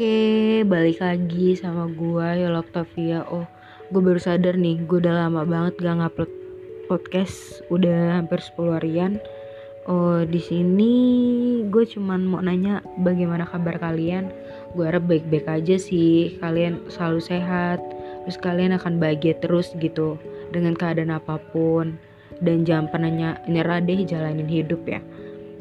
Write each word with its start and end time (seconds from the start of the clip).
Oke, 0.00 0.64
balik 0.64 1.04
lagi 1.04 1.60
sama 1.60 1.84
gua 1.92 2.32
Yola 2.32 2.64
Octavia. 2.64 3.20
Oh, 3.28 3.44
gue 3.92 4.00
baru 4.00 4.16
sadar 4.16 4.56
nih, 4.56 4.80
gue 4.88 4.96
udah 4.96 5.28
lama 5.28 5.44
banget 5.44 5.76
gak 5.76 6.00
ngupload 6.00 6.32
podcast, 6.88 7.60
udah 7.68 8.16
hampir 8.16 8.40
10 8.40 8.80
harian. 8.80 9.20
Oh, 9.84 10.24
di 10.24 10.40
sini 10.40 10.92
gue 11.68 11.84
cuman 11.84 12.24
mau 12.24 12.40
nanya 12.40 12.80
bagaimana 13.04 13.44
kabar 13.44 13.76
kalian. 13.76 14.32
Gue 14.72 14.88
harap 14.88 15.04
baik-baik 15.04 15.44
aja 15.44 15.76
sih, 15.76 16.40
kalian 16.40 16.80
selalu 16.88 17.20
sehat, 17.20 17.84
terus 18.24 18.40
kalian 18.40 18.80
akan 18.80 18.96
bahagia 18.96 19.36
terus 19.36 19.68
gitu 19.84 20.16
dengan 20.48 20.80
keadaan 20.80 21.12
apa 21.12 21.36
pun. 21.52 22.00
Dan 22.40 22.64
jangan 22.64 22.88
pernah 22.88 23.36
nyerah 23.44 23.84
deh 23.84 24.00
jalanin 24.08 24.48
hidup 24.48 24.80
ya. 24.88 25.04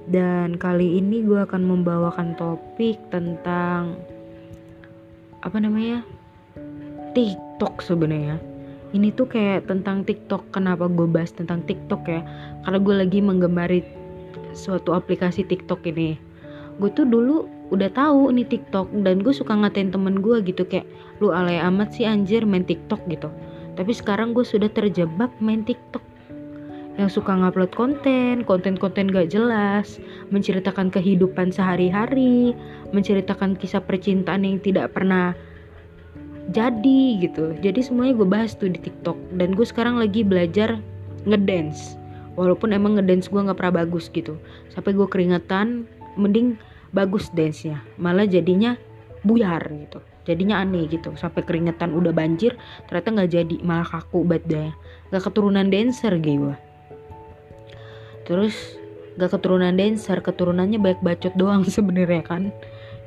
Dan 0.07 0.55
kali 0.55 0.95
ini 0.95 1.27
gue 1.27 1.43
akan 1.43 1.59
membawakan 1.59 2.39
topik 2.39 3.03
tentang 3.11 3.99
apa 5.43 5.57
namanya 5.59 6.03
TikTok 7.15 7.81
sebenarnya. 7.83 8.39
Ini 8.89 9.13
tuh 9.13 9.29
kayak 9.29 9.69
tentang 9.69 10.01
TikTok. 10.01 10.49
Kenapa 10.49 10.89
gue 10.89 11.05
bahas 11.05 11.29
tentang 11.29 11.61
TikTok 11.65 12.09
ya? 12.09 12.21
Karena 12.65 12.79
gue 12.81 12.95
lagi 13.05 13.19
menggemari 13.21 13.85
suatu 14.57 14.97
aplikasi 14.97 15.45
TikTok 15.45 15.85
ini. 15.85 16.17
Gue 16.81 16.89
tuh 16.89 17.05
dulu 17.05 17.45
udah 17.69 17.89
tahu 17.93 18.33
nih 18.33 18.49
TikTok 18.49 18.89
dan 19.05 19.21
gue 19.21 19.29
suka 19.29 19.53
ngatain 19.53 19.93
temen 19.93 20.25
gue 20.25 20.41
gitu 20.41 20.65
kayak 20.65 20.89
lu 21.21 21.29
alay 21.29 21.61
amat 21.61 21.93
sih 21.93 22.09
anjir 22.09 22.49
main 22.49 22.65
TikTok 22.65 23.05
gitu. 23.13 23.29
Tapi 23.77 23.91
sekarang 23.93 24.33
gue 24.33 24.41
sudah 24.41 24.67
terjebak 24.73 25.29
main 25.37 25.61
TikTok 25.61 26.01
yang 26.99 27.07
suka 27.07 27.31
ngupload 27.31 27.71
konten, 27.71 28.43
konten-konten 28.43 29.07
gak 29.07 29.31
jelas, 29.31 30.03
menceritakan 30.35 30.91
kehidupan 30.91 31.47
sehari-hari, 31.47 32.51
menceritakan 32.91 33.55
kisah 33.55 33.79
percintaan 33.79 34.43
yang 34.43 34.59
tidak 34.59 34.91
pernah 34.91 35.31
jadi 36.51 37.23
gitu. 37.23 37.55
Jadi 37.63 37.79
semuanya 37.79 38.19
gue 38.19 38.27
bahas 38.27 38.51
tuh 38.51 38.67
di 38.67 38.83
TikTok 38.83 39.15
dan 39.39 39.55
gue 39.55 39.63
sekarang 39.63 39.95
lagi 39.95 40.27
belajar 40.27 40.75
ngedance. 41.23 41.95
Walaupun 42.35 42.75
emang 42.75 42.99
ngedance 42.99 43.31
gue 43.31 43.39
nggak 43.39 43.55
pernah 43.55 43.79
bagus 43.79 44.11
gitu. 44.11 44.35
Sampai 44.67 44.91
gue 44.91 45.07
keringetan, 45.07 45.87
mending 46.19 46.59
bagus 46.91 47.31
dance-nya. 47.31 47.79
Malah 47.95 48.27
jadinya 48.27 48.75
buyar 49.23 49.63
gitu. 49.71 50.03
Jadinya 50.27 50.59
aneh 50.59 50.83
gitu. 50.91 51.15
Sampai 51.15 51.47
keringetan 51.47 51.95
udah 51.95 52.11
banjir, 52.11 52.59
ternyata 52.91 53.07
nggak 53.15 53.31
jadi, 53.31 53.55
malah 53.63 53.87
kaku 53.87 54.27
badannya. 54.27 54.75
Gak 55.09 55.23
keturunan 55.25 55.71
dancer 55.71 56.13
gue 56.19 56.68
terus 58.29 58.77
gak 59.17 59.33
keturunan 59.33 59.73
dancer 59.73 60.21
keturunannya 60.21 60.77
banyak 60.77 61.01
bacot 61.01 61.33
doang 61.33 61.65
sebenarnya 61.75 62.21
kan. 62.21 62.53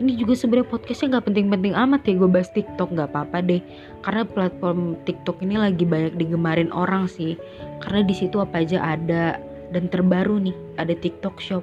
Ini 0.03 0.19
juga 0.19 0.35
sebenarnya 0.35 0.67
podcastnya 0.67 1.15
nggak 1.15 1.27
penting-penting 1.31 1.79
amat 1.79 2.03
ya 2.11 2.19
gue 2.19 2.27
bahas 2.27 2.51
TikTok 2.51 2.91
nggak 2.91 3.15
apa-apa 3.15 3.39
deh. 3.39 3.63
Karena 4.03 4.27
platform 4.27 4.99
TikTok 5.07 5.47
ini 5.47 5.63
lagi 5.63 5.87
banyak 5.87 6.19
digemarin 6.19 6.75
orang 6.75 7.07
sih. 7.07 7.39
Karena 7.79 8.03
di 8.03 8.11
situ 8.11 8.43
apa 8.43 8.67
aja 8.67 8.83
ada. 8.83 9.39
Dan 9.71 9.87
terbaru 9.87 10.43
nih 10.43 10.57
ada 10.77 10.91
TikTok 10.97 11.39
Shop. 11.39 11.63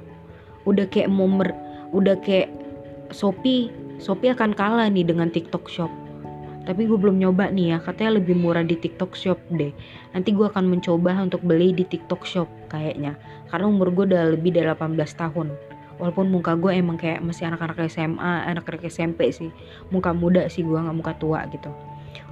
Udah 0.64 0.88
kayak 0.88 1.12
momer 1.12 1.52
udah 1.92 2.16
kayak 2.24 2.48
Shopee. 3.12 3.68
Shopee 4.00 4.32
akan 4.32 4.56
kalah 4.56 4.88
nih 4.88 5.04
dengan 5.04 5.28
TikTok 5.28 5.68
Shop 5.68 5.92
tapi 6.68 6.84
gue 6.84 6.98
belum 6.98 7.16
nyoba 7.16 7.48
nih 7.48 7.76
ya 7.76 7.78
katanya 7.80 8.20
lebih 8.20 8.36
murah 8.36 8.60
di 8.60 8.76
TikTok 8.76 9.16
Shop 9.16 9.40
deh. 9.48 9.72
Nanti 10.12 10.36
gue 10.36 10.44
akan 10.44 10.68
mencoba 10.68 11.16
untuk 11.16 11.40
beli 11.40 11.72
di 11.72 11.88
TikTok 11.88 12.28
Shop 12.28 12.48
kayaknya. 12.68 13.16
Karena 13.48 13.66
umur 13.72 13.88
gue 13.96 14.04
udah 14.12 14.36
lebih 14.36 14.52
dari 14.52 14.68
18 14.68 14.94
tahun. 15.16 15.56
Walaupun 15.96 16.32
muka 16.32 16.56
gue 16.56 16.72
emang 16.76 17.00
kayak 17.00 17.24
masih 17.24 17.48
anak-anak 17.48 17.88
SMA 17.88 18.44
anak-anak 18.52 18.88
SMP 18.92 19.32
sih. 19.32 19.48
Muka 19.88 20.12
muda 20.12 20.48
sih 20.52 20.60
gue 20.60 20.76
nggak 20.76 20.96
muka 20.96 21.12
tua 21.16 21.48
gitu. 21.48 21.72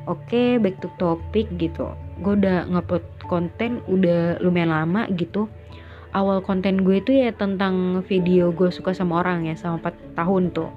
Oke 0.04 0.60
back 0.60 0.76
to 0.84 0.88
topic 1.00 1.48
gitu. 1.56 1.88
Gue 2.20 2.36
udah 2.36 2.68
ngupload 2.68 3.04
konten 3.28 3.80
udah 3.88 4.40
lumayan 4.44 4.72
lama 4.72 5.08
gitu. 5.16 5.48
Awal 6.12 6.40
konten 6.44 6.84
gue 6.84 7.00
itu 7.00 7.12
ya 7.12 7.32
tentang 7.32 8.00
video 8.08 8.52
gue 8.52 8.72
suka 8.72 8.92
sama 8.92 9.20
orang 9.20 9.48
ya 9.48 9.56
sama 9.56 9.80
4 9.80 10.16
tahun 10.16 10.52
tuh. 10.52 10.68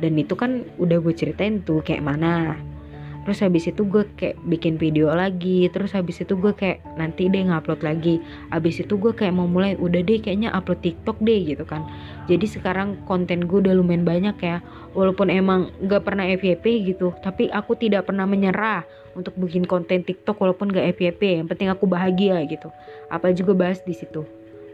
Dan 0.00 0.16
itu 0.20 0.36
kan 0.36 0.64
udah 0.76 1.00
gue 1.00 1.12
ceritain 1.16 1.60
tuh 1.64 1.80
kayak 1.80 2.04
mana 2.04 2.56
terus 3.24 3.44
habis 3.44 3.68
itu 3.70 3.82
gue 3.86 4.04
kayak 4.18 4.36
bikin 4.46 4.76
video 4.76 5.10
lagi. 5.12 5.66
Terus 5.70 5.94
habis 5.94 6.20
itu 6.20 6.34
gue 6.38 6.52
kayak 6.52 6.82
nanti 6.96 7.26
deh 7.26 7.44
ngupload 7.46 7.80
lagi. 7.84 8.20
Habis 8.50 8.84
itu 8.84 8.94
gue 8.98 9.12
kayak 9.14 9.34
mau 9.34 9.46
mulai 9.48 9.74
udah 9.78 10.00
deh 10.02 10.18
kayaknya 10.20 10.52
upload 10.54 10.80
TikTok 10.82 11.18
deh 11.22 11.40
gitu 11.44 11.64
kan. 11.68 11.84
Jadi 12.30 12.46
sekarang 12.46 13.00
konten 13.04 13.44
gue 13.44 13.58
udah 13.64 13.74
lumayan 13.76 14.04
banyak 14.06 14.36
ya. 14.40 14.58
Walaupun 14.96 15.28
emang 15.30 15.70
gak 15.86 16.08
pernah 16.08 16.26
FYP 16.26 16.94
gitu 16.94 17.14
tapi 17.20 17.52
aku 17.52 17.76
tidak 17.78 18.08
pernah 18.08 18.24
menyerah 18.24 18.82
untuk 19.14 19.36
bikin 19.36 19.68
konten 19.68 20.02
TikTok 20.02 20.38
walaupun 20.38 20.72
gak 20.72 20.96
FYP 20.98 21.42
yang 21.42 21.46
penting 21.46 21.68
aku 21.68 21.84
bahagia 21.84 22.40
gitu. 22.48 22.72
Apa 23.12 23.30
juga 23.36 23.54
bahas 23.54 23.78
di 23.84 23.94
situ 23.94 24.26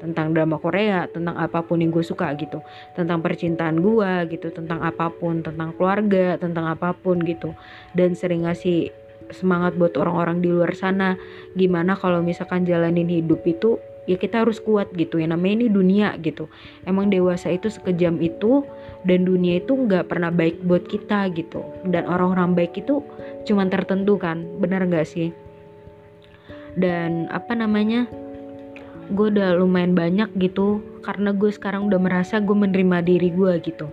tentang 0.05 0.37
drama 0.37 0.61
Korea, 0.61 1.09
tentang 1.09 1.41
apa 1.41 1.65
pun 1.65 1.81
yang 1.81 1.89
gue 1.89 2.05
suka 2.05 2.29
gitu, 2.37 2.61
tentang 2.93 3.25
percintaan 3.25 3.81
gue 3.81 4.29
gitu, 4.29 4.53
tentang 4.53 4.85
apa 4.85 5.09
pun, 5.09 5.41
tentang 5.41 5.73
keluarga, 5.73 6.37
tentang 6.37 6.69
apa 6.69 6.93
pun 6.93 7.25
gitu, 7.25 7.57
dan 7.97 8.13
sering 8.13 8.45
ngasih 8.45 8.93
semangat 9.33 9.73
buat 9.81 9.97
orang-orang 9.97 10.45
di 10.45 10.53
luar 10.53 10.77
sana. 10.77 11.17
Gimana 11.57 11.97
kalau 11.97 12.21
misalkan 12.21 12.69
jalanin 12.69 13.09
hidup 13.09 13.41
itu 13.49 13.81
ya 14.05 14.21
kita 14.21 14.45
harus 14.45 14.61
kuat 14.61 14.93
gitu. 14.93 15.17
Ya 15.17 15.31
namanya 15.31 15.65
ini 15.65 15.69
dunia 15.73 16.09
gitu. 16.21 16.53
Emang 16.85 17.09
dewasa 17.09 17.49
itu 17.49 17.73
sekejam 17.73 18.21
itu 18.21 18.67
dan 19.09 19.25
dunia 19.25 19.61
itu 19.61 19.73
nggak 19.73 20.13
pernah 20.13 20.29
baik 20.29 20.61
buat 20.65 20.85
kita 20.85 21.33
gitu. 21.33 21.65
Dan 21.89 22.05
orang-orang 22.05 22.53
baik 22.53 22.77
itu 22.77 23.01
cuman 23.49 23.73
tertentu 23.73 24.21
kan. 24.21 24.45
Benar 24.61 24.85
nggak 24.85 25.09
sih? 25.09 25.33
Dan 26.75 27.31
apa 27.31 27.55
namanya 27.55 28.11
gue 29.13 29.27
udah 29.35 29.61
lumayan 29.61 29.93
banyak 29.93 30.33
gitu 30.41 30.81
karena 31.05 31.37
gue 31.37 31.53
sekarang 31.53 31.93
udah 31.93 32.01
merasa 32.01 32.41
gue 32.41 32.57
menerima 32.57 33.05
diri 33.05 33.29
gue 33.29 33.53
gitu. 33.61 33.93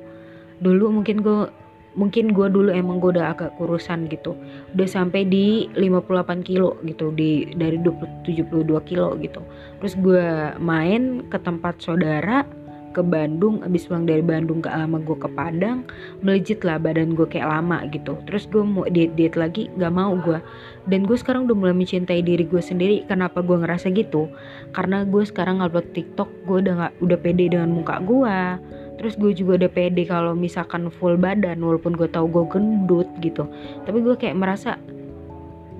Dulu 0.63 1.01
mungkin 1.01 1.19
gue 1.19 1.51
mungkin 1.91 2.31
gue 2.31 2.47
dulu 2.47 2.71
emang 2.71 3.03
gue 3.03 3.19
udah 3.19 3.35
agak 3.35 3.51
kurusan 3.59 4.07
gitu. 4.07 4.39
Udah 4.71 4.87
sampai 4.87 5.27
di 5.27 5.67
58 5.75 6.47
kilo 6.47 6.79
gitu 6.87 7.11
di 7.11 7.51
dari 7.51 7.75
20, 7.83 8.23
72 8.23 8.87
kilo 8.87 9.19
gitu. 9.19 9.43
Terus 9.83 9.93
gue 9.99 10.55
main 10.63 11.27
ke 11.27 11.37
tempat 11.43 11.83
saudara 11.83 12.47
ke 12.91 13.01
Bandung 13.01 13.63
abis 13.63 13.87
pulang 13.87 14.03
dari 14.03 14.21
Bandung 14.21 14.59
gak 14.59 14.75
lama 14.75 14.99
gue 15.01 15.17
ke 15.17 15.29
Padang 15.31 15.87
melejit 16.21 16.61
lah 16.61 16.77
badan 16.77 17.15
gue 17.15 17.25
kayak 17.25 17.47
lama 17.47 17.87
gitu. 17.89 18.19
Terus 18.27 18.45
gue 18.51 18.61
mau 18.61 18.85
diet 18.87 19.15
diet 19.15 19.39
lagi 19.39 19.71
gak 19.79 19.93
mau 19.95 20.13
gue 20.19 20.37
dan 20.85 21.07
gue 21.07 21.17
sekarang 21.17 21.47
udah 21.49 21.57
mulai 21.57 21.75
mencintai 21.75 22.21
diri 22.21 22.43
gue 22.45 22.61
sendiri. 22.61 23.07
Kenapa 23.07 23.39
gue 23.41 23.57
ngerasa 23.57 23.89
gitu? 23.95 24.29
Karena 24.75 25.07
gue 25.07 25.23
sekarang 25.23 25.63
ngupload 25.63 25.87
TikTok 25.95 26.29
gue 26.45 26.57
udah 26.67 26.73
gak 26.87 26.93
udah 27.01 27.17
pede 27.17 27.49
dengan 27.49 27.71
muka 27.71 27.97
gue 28.03 28.39
terus 29.01 29.17
gue 29.17 29.33
juga 29.33 29.65
udah 29.65 29.71
pede 29.73 30.05
kalau 30.05 30.37
misalkan 30.37 30.85
full 30.93 31.17
badan 31.17 31.57
walaupun 31.57 31.97
gue 31.97 32.05
tahu 32.05 32.29
gue 32.29 32.45
gendut 32.53 33.09
gitu. 33.17 33.49
Tapi 33.81 33.97
gue 33.97 34.13
kayak 34.13 34.37
merasa 34.37 34.77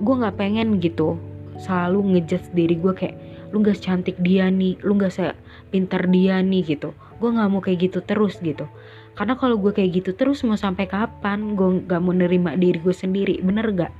gue 0.02 0.14
nggak 0.18 0.34
pengen 0.34 0.82
gitu 0.82 1.14
selalu 1.60 2.16
ngejudge 2.16 2.52
diri 2.56 2.76
gue 2.78 2.92
kayak 2.94 3.16
lu 3.52 3.60
gak 3.60 3.76
secantik 3.76 4.16
dia 4.24 4.48
nih 4.48 4.80
lu 4.80 4.96
gak 4.96 5.12
sepintar 5.12 6.08
dia 6.08 6.40
nih 6.40 6.64
gitu. 6.64 6.96
Gue 7.20 7.30
nggak 7.30 7.48
mau 7.52 7.60
kayak 7.60 7.90
gitu 7.90 7.98
terus 8.02 8.40
gitu. 8.40 8.64
Karena 9.12 9.36
kalau 9.36 9.60
gue 9.60 9.76
kayak 9.76 10.02
gitu 10.02 10.10
terus 10.16 10.40
mau 10.42 10.56
sampai 10.56 10.88
kapan 10.88 11.52
gue 11.52 11.84
gak 11.84 12.00
mau 12.00 12.16
nerima 12.16 12.56
diri 12.56 12.80
gue 12.80 12.96
sendiri 12.96 13.44
bener 13.44 13.68
gak 13.76 13.92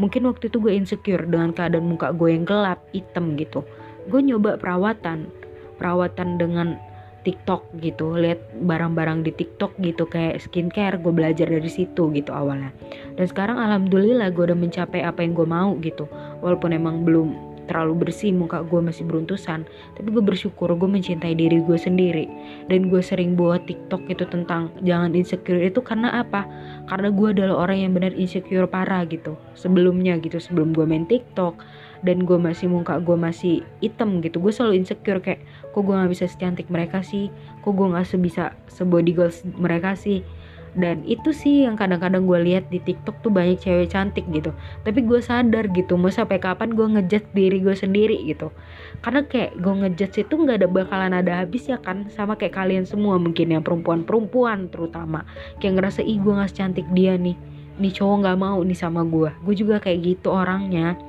mungkin 0.00 0.32
waktu 0.32 0.48
itu 0.48 0.56
gue 0.64 0.72
insecure 0.72 1.28
dengan 1.28 1.52
keadaan 1.52 1.84
muka 1.84 2.16
gue 2.16 2.32
yang 2.32 2.48
gelap 2.48 2.80
hitam 2.96 3.36
gitu. 3.36 3.60
Gue 4.08 4.24
nyoba 4.24 4.56
perawatan 4.56 5.28
perawatan 5.76 6.36
dengan 6.36 6.76
TikTok 7.20 7.68
gitu 7.84 8.16
lihat 8.16 8.40
barang-barang 8.64 9.28
di 9.28 9.32
TikTok 9.36 9.76
gitu 9.84 10.08
kayak 10.08 10.40
skincare 10.40 10.96
gue 10.96 11.12
belajar 11.12 11.46
dari 11.46 11.68
situ 11.68 12.08
gitu 12.16 12.30
awalnya. 12.32 12.72
Dan 13.16 13.28
sekarang 13.28 13.60
alhamdulillah 13.60 14.32
gue 14.32 14.48
udah 14.48 14.58
mencapai 14.58 15.04
apa 15.04 15.20
yang 15.20 15.36
gue 15.36 15.44
mau 15.44 15.76
gitu. 15.84 16.08
Walaupun 16.40 16.72
emang 16.72 17.04
belum 17.04 17.50
terlalu 17.70 18.02
bersih 18.02 18.34
muka 18.34 18.66
gue 18.66 18.82
masih 18.82 19.06
beruntusan 19.06 19.62
tapi 19.94 20.08
gue 20.10 20.18
bersyukur 20.18 20.74
gue 20.74 20.90
mencintai 20.90 21.38
diri 21.38 21.62
gue 21.62 21.78
sendiri. 21.78 22.26
Dan 22.66 22.90
gue 22.90 22.98
sering 22.98 23.38
buat 23.38 23.62
tiktok 23.68 24.10
itu 24.10 24.26
tentang 24.26 24.74
jangan 24.82 25.14
insecure 25.14 25.60
itu 25.60 25.78
karena 25.84 26.24
apa? 26.24 26.48
Karena 26.90 27.12
gue 27.14 27.28
adalah 27.30 27.68
orang 27.68 27.78
yang 27.84 27.92
benar 27.94 28.16
insecure 28.16 28.66
parah 28.66 29.06
gitu 29.06 29.38
sebelumnya 29.54 30.18
gitu 30.18 30.42
sebelum 30.42 30.74
gue 30.74 30.82
main 30.88 31.06
tiktok 31.06 31.60
dan 32.00 32.24
gue 32.24 32.38
masih 32.40 32.66
muka 32.72 32.96
gue 33.00 33.16
masih 33.16 33.64
hitam 33.84 34.24
gitu. 34.24 34.40
Gue 34.40 34.52
selalu 34.52 34.80
insecure 34.80 35.20
kayak 35.20 35.44
kok 35.72 35.80
gue 35.84 35.94
nggak 35.94 36.12
bisa 36.12 36.24
secantik 36.28 36.66
mereka 36.72 37.04
sih? 37.04 37.28
Kok 37.60 37.72
gue 37.76 37.86
nggak 37.92 38.06
sebisa 38.08 38.56
sebody 38.68 39.12
girls 39.12 39.44
mereka 39.44 39.92
sih? 39.96 40.24
Dan 40.70 41.02
itu 41.02 41.34
sih 41.34 41.66
yang 41.66 41.74
kadang-kadang 41.74 42.30
gue 42.30 42.38
lihat 42.46 42.70
di 42.70 42.78
TikTok 42.78 43.26
tuh 43.26 43.32
banyak 43.34 43.58
cewek 43.58 43.90
cantik 43.90 44.22
gitu. 44.30 44.54
Tapi 44.86 45.02
gue 45.02 45.18
sadar 45.18 45.66
gitu 45.74 45.98
mau 45.98 46.14
sampai 46.14 46.38
kapan 46.38 46.78
gue 46.78 46.86
ngejat 46.86 47.34
diri 47.34 47.58
gue 47.58 47.74
sendiri 47.74 48.14
gitu. 48.22 48.54
Karena 49.02 49.26
kayak 49.26 49.58
gue 49.58 49.74
ngejat 49.82 50.22
itu 50.22 50.30
nggak 50.30 50.62
ada 50.62 50.68
bakalan 50.70 51.10
ada 51.10 51.42
habis 51.42 51.66
ya 51.66 51.82
kan? 51.82 52.06
Sama 52.14 52.38
kayak 52.38 52.54
kalian 52.54 52.86
semua 52.86 53.18
mungkin 53.18 53.50
yang 53.50 53.66
perempuan-perempuan 53.66 54.70
terutama. 54.70 55.26
Kayak 55.58 55.82
ngerasa 55.82 56.06
ih 56.06 56.22
gue 56.22 56.32
nggak 56.38 56.54
cantik 56.54 56.86
dia 56.94 57.18
nih. 57.18 57.34
Nih 57.80 57.90
cowok 57.96 58.16
nggak 58.22 58.38
mau 58.38 58.60
nih 58.60 58.78
sama 58.78 59.02
gue 59.08 59.32
gue 59.40 59.54
juga 59.56 59.80
kayak 59.80 59.98
gitu 60.04 60.28
orangnya 60.28 61.00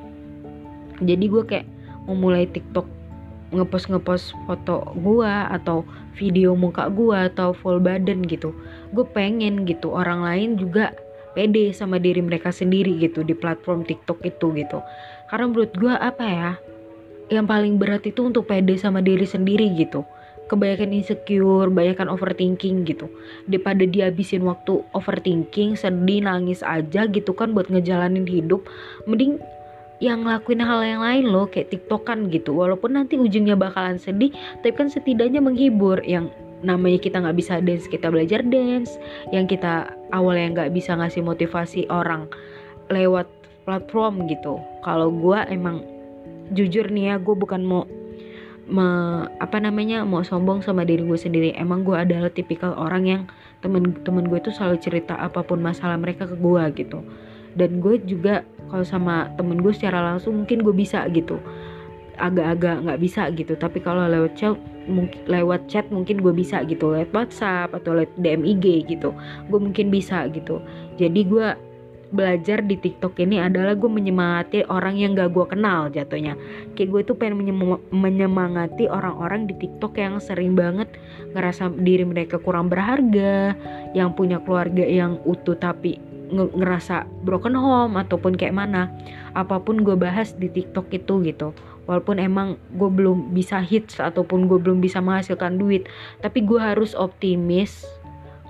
jadi 1.03 1.25
gue 1.27 1.43
kayak 1.43 1.67
mau 2.05 2.17
mulai 2.17 2.45
TikTok 2.49 3.01
ngepost 3.51 3.91
ngepost 3.91 4.31
foto 4.47 4.95
gua 5.03 5.51
atau 5.51 5.83
video 6.15 6.55
muka 6.55 6.87
gua 6.87 7.27
atau 7.27 7.51
full 7.51 7.83
badan 7.83 8.23
gitu. 8.23 8.55
Gue 8.95 9.03
pengen 9.03 9.67
gitu 9.67 9.91
orang 9.91 10.23
lain 10.23 10.55
juga 10.55 10.95
pede 11.35 11.71
sama 11.71 11.99
diri 11.99 12.19
mereka 12.23 12.51
sendiri 12.51 12.95
gitu 12.99 13.23
di 13.23 13.35
platform 13.35 13.83
TikTok 13.83 14.23
itu 14.23 14.55
gitu. 14.55 14.79
Karena 15.27 15.51
menurut 15.51 15.71
gue 15.75 15.91
apa 15.91 16.25
ya 16.27 16.51
yang 17.31 17.47
paling 17.47 17.79
berat 17.79 18.03
itu 18.03 18.27
untuk 18.27 18.47
pede 18.47 18.75
sama 18.75 18.99
diri 18.99 19.23
sendiri 19.23 19.71
gitu. 19.79 20.03
Kebanyakan 20.51 20.91
insecure, 20.91 21.71
kebanyakan 21.71 22.11
overthinking 22.11 22.83
gitu. 22.83 23.07
Daripada 23.47 23.87
dihabisin 23.87 24.43
waktu 24.43 24.83
overthinking, 24.91 25.79
sedih, 25.79 26.27
nangis 26.27 26.59
aja 26.59 27.07
gitu 27.07 27.31
kan 27.31 27.55
buat 27.55 27.71
ngejalanin 27.71 28.27
hidup, 28.27 28.67
mending 29.07 29.39
yang 30.01 30.25
ngelakuin 30.25 30.65
hal 30.65 30.81
yang 30.81 31.01
lain 31.05 31.29
loh 31.29 31.45
kayak 31.45 31.69
tiktokan 31.69 32.27
gitu. 32.33 32.57
Walaupun 32.57 32.97
nanti 32.97 33.21
ujungnya 33.21 33.53
bakalan 33.53 34.01
sedih 34.01 34.33
tapi 34.65 34.73
kan 34.73 34.89
setidaknya 34.89 35.39
menghibur. 35.39 36.01
Yang 36.01 36.33
namanya 36.65 36.97
kita 36.97 37.21
nggak 37.21 37.37
bisa 37.37 37.61
dance 37.61 37.85
kita 37.85 38.09
belajar 38.09 38.41
dance. 38.41 38.97
Yang 39.29 39.55
kita 39.55 39.93
awalnya 40.09 40.65
nggak 40.65 40.73
bisa 40.73 40.97
ngasih 40.97 41.21
motivasi 41.21 41.85
orang 41.93 42.25
lewat 42.89 43.29
platform 43.63 44.25
gitu. 44.25 44.57
Kalau 44.81 45.13
gue 45.13 45.39
emang 45.53 45.85
jujur 46.51 46.89
nih 46.89 47.13
ya 47.13 47.15
gue 47.21 47.35
bukan 47.37 47.61
mau 47.61 47.85
me, 48.67 48.87
apa 49.37 49.57
namanya 49.61 50.01
mau 50.01 50.25
sombong 50.25 50.65
sama 50.65 50.81
diri 50.81 51.05
gue 51.05 51.19
sendiri. 51.19 51.53
Emang 51.53 51.85
gue 51.85 51.93
adalah 51.93 52.33
tipikal 52.33 52.73
orang 52.73 53.03
yang 53.05 53.21
temen-temen 53.61 54.25
gue 54.25 54.41
tuh 54.41 54.53
selalu 54.53 54.81
cerita 54.81 55.13
apa 55.13 55.45
pun 55.45 55.61
masalah 55.61 55.95
mereka 56.01 56.25
ke 56.25 56.33
gue 56.41 56.63
gitu. 56.73 57.05
Dan 57.53 57.83
gue 57.83 57.99
juga 58.07 58.47
kalau 58.71 58.87
sama 58.87 59.27
temen 59.35 59.59
gue 59.59 59.75
secara 59.75 59.99
langsung 59.99 60.39
mungkin 60.39 60.63
gue 60.63 60.71
bisa 60.71 61.03
gitu. 61.11 61.37
Agak-agak 62.15 62.87
nggak 62.87 62.99
bisa 63.03 63.27
gitu. 63.35 63.59
Tapi 63.59 63.83
kalau 63.83 64.07
lewat 64.07 64.39
chat 64.39 64.55
mungkin 64.87 65.19
lewat 65.27 65.67
chat 65.67 65.85
mungkin 65.91 66.23
gue 66.23 66.31
bisa 66.31 66.63
gitu. 66.63 66.95
Lewat 66.95 67.11
WhatsApp 67.11 67.75
atau 67.75 67.99
lewat 67.99 68.15
DM 68.15 68.47
IG 68.47 68.87
gitu. 68.87 69.11
Gue 69.51 69.59
mungkin 69.59 69.91
bisa 69.91 70.25
gitu. 70.31 70.63
Jadi 70.95 71.27
gue 71.27 71.47
belajar 72.11 72.59
di 72.59 72.75
TikTok 72.75 73.15
ini 73.23 73.39
adalah 73.39 73.71
gue 73.73 73.87
menyemangati 73.87 74.67
orang 74.67 74.99
yang 74.99 75.15
gak 75.15 75.31
gue 75.31 75.45
kenal 75.47 75.87
jatuhnya. 75.87 76.35
Kayak 76.75 76.89
gue 76.91 77.01
tuh 77.07 77.15
pengen 77.15 77.39
menyemangati 77.91 78.91
orang-orang 78.91 79.47
di 79.47 79.55
TikTok 79.55 79.95
yang 79.95 80.19
sering 80.19 80.53
banget 80.53 80.91
ngerasa 81.31 81.71
diri 81.79 82.03
mereka 82.03 82.35
kurang 82.37 82.67
berharga 82.67 83.55
yang 83.95 84.11
punya 84.11 84.43
keluarga 84.43 84.83
yang 84.83 85.23
utuh 85.23 85.55
tapi 85.55 86.10
ngerasa 86.31 87.05
broken 87.27 87.53
home 87.53 87.99
ataupun 87.99 88.39
kayak 88.39 88.55
mana 88.55 88.87
apa 89.35 89.59
pun 89.59 89.83
gue 89.83 89.95
bahas 89.99 90.33
di 90.35 90.47
TikTok 90.47 90.89
itu 90.95 91.19
gitu. 91.27 91.51
Walaupun 91.85 92.21
emang 92.21 92.55
gue 92.77 92.87
belum 92.87 93.35
bisa 93.35 93.59
hits 93.59 93.99
ataupun 93.99 94.47
gue 94.47 94.57
belum 94.61 94.79
bisa 94.79 95.03
menghasilkan 95.03 95.59
duit 95.59 95.89
tapi 96.23 96.45
gue 96.45 96.61
harus 96.61 96.95
optimis 96.95 97.83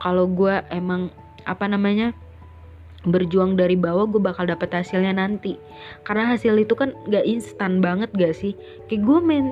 kalau 0.04 0.30
gue 0.30 0.62
emang 0.69 1.10
apa 1.48 1.66
namanya 1.66 2.13
berjuang 3.01 3.57
dari 3.57 3.74
bawah 3.74 4.06
gue 4.06 4.22
bakal 4.22 4.45
dapet 4.45 4.69
hasilnya 4.69 5.18
nanti. 5.18 5.57
Karena 6.06 6.30
hasil 6.38 6.54
itu 6.62 6.77
kan 6.77 6.94
gak 7.10 7.25
instan 7.25 7.81
banget 7.81 8.13
gak 8.13 8.38
sih? 8.38 8.54
Kayak 8.86 9.10
gue 9.10 9.19
main 9.25 9.48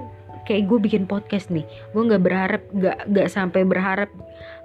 kayak 0.47 0.69
gue 0.69 0.80
bikin 0.81 1.03
podcast 1.06 1.51
nih 1.51 1.68
gue 1.95 2.01
nggak 2.03 2.24
berharap 2.24 2.62
nggak 2.74 2.97
nggak 3.12 3.27
sampai 3.27 3.65
berharap 3.68 4.09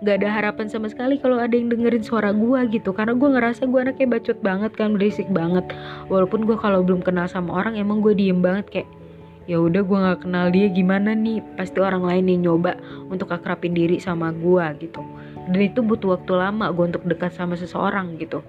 nggak 0.04 0.20
ada 0.20 0.28
harapan 0.28 0.66
sama 0.68 0.92
sekali 0.92 1.16
kalau 1.16 1.40
ada 1.40 1.56
yang 1.56 1.72
dengerin 1.72 2.04
suara 2.04 2.34
gue 2.36 2.60
gitu. 2.68 2.92
Karena 2.92 3.16
gue 3.16 3.28
ngerasa 3.30 3.64
gue 3.64 3.80
anaknya 3.80 4.06
bacot 4.10 4.38
banget 4.44 4.72
kan 4.74 5.00
berisik 5.00 5.28
banget. 5.32 5.64
Walaupun 6.12 6.44
gue 6.44 6.56
kalau 6.58 6.84
belum 6.84 7.00
kenal 7.00 7.24
sama 7.24 7.62
orang 7.62 7.80
emang 7.80 8.04
gue 8.04 8.12
diem 8.12 8.44
banget 8.44 8.66
kayak 8.68 8.88
ya 9.44 9.60
udah 9.60 9.80
gue 9.84 9.98
nggak 9.98 10.20
kenal 10.28 10.52
dia 10.52 10.66
gimana 10.68 11.16
nih? 11.16 11.40
Pasti 11.56 11.78
orang 11.78 12.04
lain 12.04 12.24
yang 12.28 12.40
nyoba 12.52 12.76
untuk 13.08 13.30
akrapin 13.30 13.72
diri 13.72 13.96
sama 13.96 14.34
gue 14.34 14.64
gitu. 14.82 15.00
Dan 15.48 15.60
itu 15.60 15.80
butuh 15.84 16.20
waktu 16.20 16.32
lama 16.36 16.68
gue 16.72 16.84
untuk 16.94 17.04
dekat 17.08 17.32
sama 17.32 17.56
seseorang 17.56 18.20
gitu. 18.20 18.44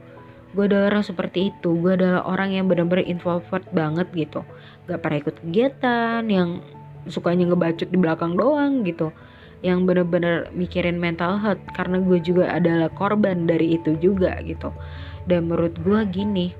Gue 0.55 0.71
adalah 0.71 0.91
orang 0.95 1.03
seperti 1.03 1.51
itu 1.55 1.75
gue 1.79 1.99
adalah 1.99 2.23
orang 2.27 2.55
yang 2.55 2.67
benar-benar 2.71 3.07
introvert 3.07 3.63
banget 3.71 4.07
gitu. 4.11 4.43
Gak 4.91 4.99
pernah 5.03 5.17
ikut 5.23 5.35
kegiatan 5.39 6.23
yang 6.27 6.63
sukanya 7.09 7.49
ngebacot 7.49 7.89
di 7.89 7.97
belakang 7.97 8.37
doang 8.37 8.85
gitu. 8.85 9.09
Yang 9.65 9.79
bener-bener 9.87 10.35
mikirin 10.53 11.01
mental 11.01 11.41
health 11.41 11.61
karena 11.73 11.97
gue 12.01 12.19
juga 12.21 12.53
adalah 12.53 12.91
korban 12.93 13.49
dari 13.49 13.77
itu 13.79 13.97
juga 13.97 14.37
gitu. 14.45 14.69
Dan 15.25 15.49
menurut 15.49 15.73
gue 15.81 15.99
gini 16.11 16.53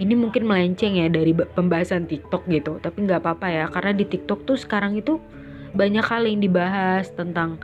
ini 0.00 0.16
mungkin 0.16 0.48
melenceng 0.48 0.96
ya 0.96 1.12
dari 1.12 1.36
pembahasan 1.36 2.08
TikTok 2.08 2.48
gitu 2.48 2.80
tapi 2.80 3.04
nggak 3.04 3.20
apa-apa 3.20 3.46
ya 3.52 3.64
karena 3.68 3.92
di 3.92 4.08
TikTok 4.08 4.48
tuh 4.48 4.56
sekarang 4.56 4.96
itu 4.96 5.20
banyak 5.76 6.00
hal 6.02 6.24
yang 6.24 6.40
dibahas 6.40 7.12
tentang 7.12 7.60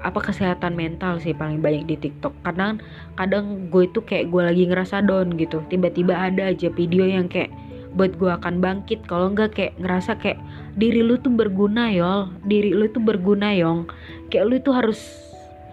apa 0.00 0.16
kesehatan 0.16 0.74
mental 0.74 1.20
sih 1.20 1.36
paling 1.36 1.60
banyak 1.60 1.84
di 1.84 1.96
TikTok. 2.00 2.32
Karena 2.40 2.76
kadang 3.20 3.68
gue 3.68 3.84
itu 3.84 4.00
kayak 4.00 4.32
gue 4.32 4.42
lagi 4.42 4.64
ngerasa 4.64 5.04
down 5.04 5.36
gitu 5.36 5.60
tiba-tiba 5.68 6.16
ada 6.16 6.52
aja 6.52 6.72
video 6.72 7.04
yang 7.04 7.28
kayak 7.28 7.52
buat 7.94 8.14
gue 8.16 8.30
akan 8.30 8.62
bangkit. 8.62 9.06
Kalau 9.06 9.32
enggak 9.32 9.56
kayak 9.56 9.74
ngerasa 9.78 10.18
kayak 10.18 10.38
diri 10.78 11.02
lu 11.02 11.18
tuh 11.18 11.32
berguna 11.32 11.90
yol. 11.90 12.30
Diri 12.46 12.70
lu 12.74 12.86
tuh 12.90 13.02
berguna 13.02 13.50
yong. 13.54 13.90
Kayak 14.30 14.44
lu 14.46 14.54
itu 14.58 14.70
harus 14.70 15.00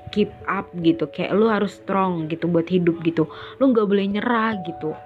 keep 0.10 0.32
up 0.50 0.70
gitu. 0.82 1.06
Kayak 1.10 1.38
lu 1.38 1.46
harus 1.50 1.78
strong 1.78 2.30
gitu 2.32 2.50
buat 2.50 2.66
hidup 2.68 3.02
gitu. 3.06 3.30
Lu 3.62 3.70
nggak 3.70 3.88
boleh 3.88 4.06
nyerah 4.18 4.58
gitu. 4.66 4.98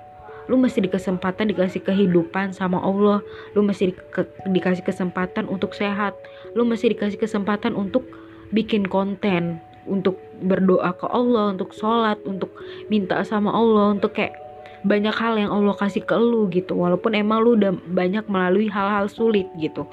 Lu 0.50 0.60
masih 0.60 0.84
dikesempatan 0.88 1.52
dikasih 1.52 1.84
kehidupan 1.84 2.56
sama 2.56 2.82
Allah. 2.82 3.20
Lu 3.56 3.64
masih 3.64 3.92
di, 3.92 3.94
ke, 3.96 4.28
dikasih 4.48 4.84
kesempatan 4.84 5.48
untuk 5.48 5.76
sehat. 5.76 6.16
Lu 6.56 6.64
masih 6.64 6.96
dikasih 6.96 7.20
kesempatan 7.20 7.76
untuk 7.76 8.04
bikin 8.52 8.84
konten 8.88 9.64
untuk 9.88 10.20
berdoa 10.42 10.94
ke 10.94 11.08
Allah 11.10 11.54
untuk 11.54 11.74
sholat 11.74 12.22
untuk 12.26 12.54
minta 12.90 13.22
sama 13.26 13.50
Allah 13.50 13.98
untuk 13.98 14.14
kayak 14.14 14.38
banyak 14.82 15.14
hal 15.14 15.38
yang 15.38 15.52
Allah 15.54 15.78
kasih 15.78 16.02
ke 16.02 16.18
lu 16.18 16.50
gitu. 16.50 16.74
Walaupun 16.74 17.14
emang 17.14 17.46
lu 17.46 17.58
udah 17.58 17.74
banyak 17.94 18.26
melalui 18.26 18.68
hal-hal 18.70 19.06
sulit 19.06 19.46
gitu. 19.62 19.86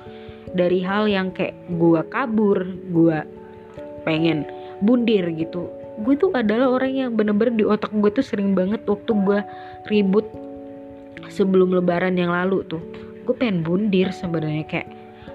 Dari 0.57 0.81
hal 0.81 1.09
yang 1.09 1.29
kayak 1.33 1.57
gua 1.77 2.01
kabur 2.09 2.65
gua 2.89 3.25
pengen 4.09 4.49
bundir 4.81 5.29
gitu. 5.37 5.69
Gue 6.01 6.15
tuh 6.15 6.31
adalah 6.31 6.71
orang 6.71 6.95
yang 6.95 7.11
bener-bener 7.19 7.59
di 7.59 7.65
otak 7.67 7.91
gue 7.91 8.07
tuh 8.15 8.23
sering 8.23 8.55
banget 8.55 8.87
waktu 8.87 9.11
gue 9.11 9.41
ribut 9.91 10.23
sebelum 11.27 11.75
lebaran 11.75 12.15
yang 12.15 12.31
lalu 12.31 12.63
tuh. 12.71 12.79
Gue 13.27 13.35
pengen 13.35 13.67
bundir 13.67 14.15
sebenarnya 14.15 14.65
kayak 14.65 14.89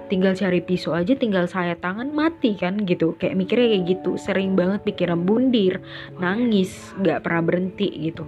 tinggal 0.07 0.31
cari 0.33 0.63
pisau 0.63 0.95
aja 0.95 1.13
tinggal 1.19 1.51
saya 1.51 1.75
tangan 1.75 2.15
mati 2.15 2.55
kan 2.55 2.79
gitu. 2.87 3.13
Kayak 3.19 3.35
mikirnya 3.43 3.75
kayak 3.75 3.85
gitu. 3.91 4.11
Sering 4.15 4.55
banget 4.55 4.87
pikiran 4.87 5.27
bundir 5.27 5.83
nangis 6.17 6.95
gak 7.03 7.27
pernah 7.27 7.43
berhenti 7.43 7.91
gitu 8.09 8.23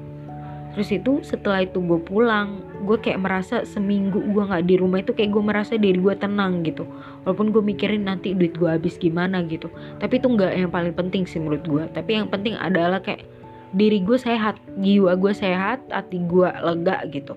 terus 0.75 0.91
itu 0.91 1.23
setelah 1.23 1.63
itu 1.63 1.79
gue 1.79 2.03
pulang 2.03 2.59
gue 2.83 2.99
kayak 2.99 3.23
merasa 3.23 3.63
seminggu 3.63 4.19
gue 4.19 4.43
nggak 4.43 4.67
di 4.67 4.75
rumah 4.75 4.99
itu 4.99 5.15
kayak 5.15 5.31
gue 5.31 5.43
merasa 5.43 5.73
diri 5.79 5.95
gue 5.95 6.15
tenang 6.19 6.61
gitu. 6.67 6.83
Walaupun 7.23 7.55
gue 7.55 7.63
mikirin 7.63 8.05
nanti 8.05 8.35
duit 8.35 8.53
gue 8.59 8.67
habis 8.67 8.99
gimana 8.99 9.41
gitu. 9.47 9.71
Tapi 9.97 10.19
itu 10.19 10.27
nggak 10.27 10.51
yang 10.51 10.69
paling 10.69 10.91
penting 10.91 11.23
sih 11.23 11.39
menurut 11.39 11.63
gue 11.63 11.83
tapi 11.95 12.19
yang 12.19 12.27
penting 12.27 12.59
adalah 12.59 12.99
kayak 12.99 13.23
diri 13.71 14.03
gue 14.03 14.19
sehat 14.19 14.59
jiwa 14.83 15.15
gue 15.15 15.33
sehat 15.33 15.79
hati 15.89 16.19
gue 16.27 16.49
lega 16.51 17.07
gitu. 17.09 17.33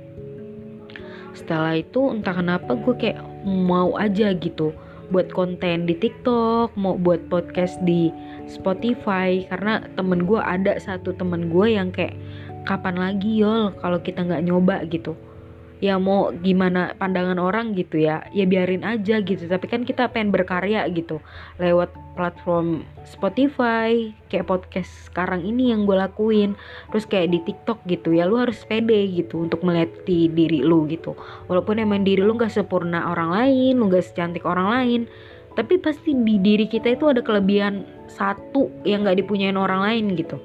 Setelah 1.38 1.78
itu 1.78 2.10
entah 2.10 2.34
kenapa 2.34 2.74
gue 2.74 2.94
kayak 2.98 3.22
mau 3.46 3.94
aja 3.94 4.34
gitu 4.34 4.74
buat 5.08 5.32
konten 5.32 5.88
di 5.88 5.96
TikTok, 5.96 6.76
mau 6.76 7.00
buat 7.00 7.32
podcast 7.32 7.80
di 7.84 8.12
Spotify. 8.44 9.44
Karena 9.48 9.80
temen 9.96 10.28
gue 10.28 10.40
ada 10.40 10.76
satu 10.76 11.16
temen 11.16 11.48
gue 11.48 11.66
yang 11.72 11.88
kayak 11.88 12.16
kapan 12.68 13.00
lagi 13.00 13.40
yol 13.40 13.72
kalau 13.80 14.04
kita 14.04 14.20
nggak 14.28 14.44
nyoba 14.44 14.84
gitu. 14.92 15.16
Ya 15.78 15.94
mau 15.94 16.34
gimana 16.34 16.90
pandangan 16.98 17.38
orang 17.38 17.70
gitu 17.78 18.02
ya 18.02 18.26
ya 18.34 18.44
biarin 18.44 18.84
aja 18.84 19.22
gitu. 19.24 19.48
Tapi 19.48 19.66
kan 19.70 19.88
kita 19.88 20.10
pengen 20.12 20.34
berkarya 20.34 20.84
gitu 20.92 21.22
lewat 21.56 21.94
platform 22.18 22.82
Spotify 23.06 24.10
kayak 24.26 24.50
podcast 24.50 24.90
sekarang 25.08 25.46
ini 25.46 25.72
yang 25.72 25.88
gue 25.88 25.96
lakuin. 25.96 26.52
Terus 26.92 27.08
kayak 27.08 27.32
di 27.32 27.40
TikTok 27.46 27.88
gitu 27.88 28.12
ya 28.12 28.28
lu 28.28 28.36
harus 28.42 28.60
pede 28.68 29.06
gitu 29.08 29.48
untuk 29.48 29.64
melihat 29.64 30.04
di 30.04 30.28
diri 30.28 30.60
lu 30.60 30.84
gitu. 30.90 31.16
Walaupun 31.48 31.80
emang 31.80 32.04
diri 32.04 32.20
lu 32.20 32.36
nggak 32.36 32.52
sempurna 32.52 33.08
orang 33.08 33.32
lain 33.32 33.80
lu 33.80 33.88
nggak 33.88 34.04
secantik 34.04 34.44
orang 34.44 34.68
lain 34.68 35.02
tapi 35.58 35.74
pasti 35.74 36.14
di 36.14 36.38
diri 36.38 36.70
kita 36.70 36.94
itu 36.94 37.10
ada 37.10 37.18
kelebihan 37.18 37.82
satu 38.06 38.70
yang 38.86 39.02
nggak 39.02 39.26
dipunyain 39.26 39.58
orang 39.58 39.82
lain 39.82 40.14
gitu 40.14 40.38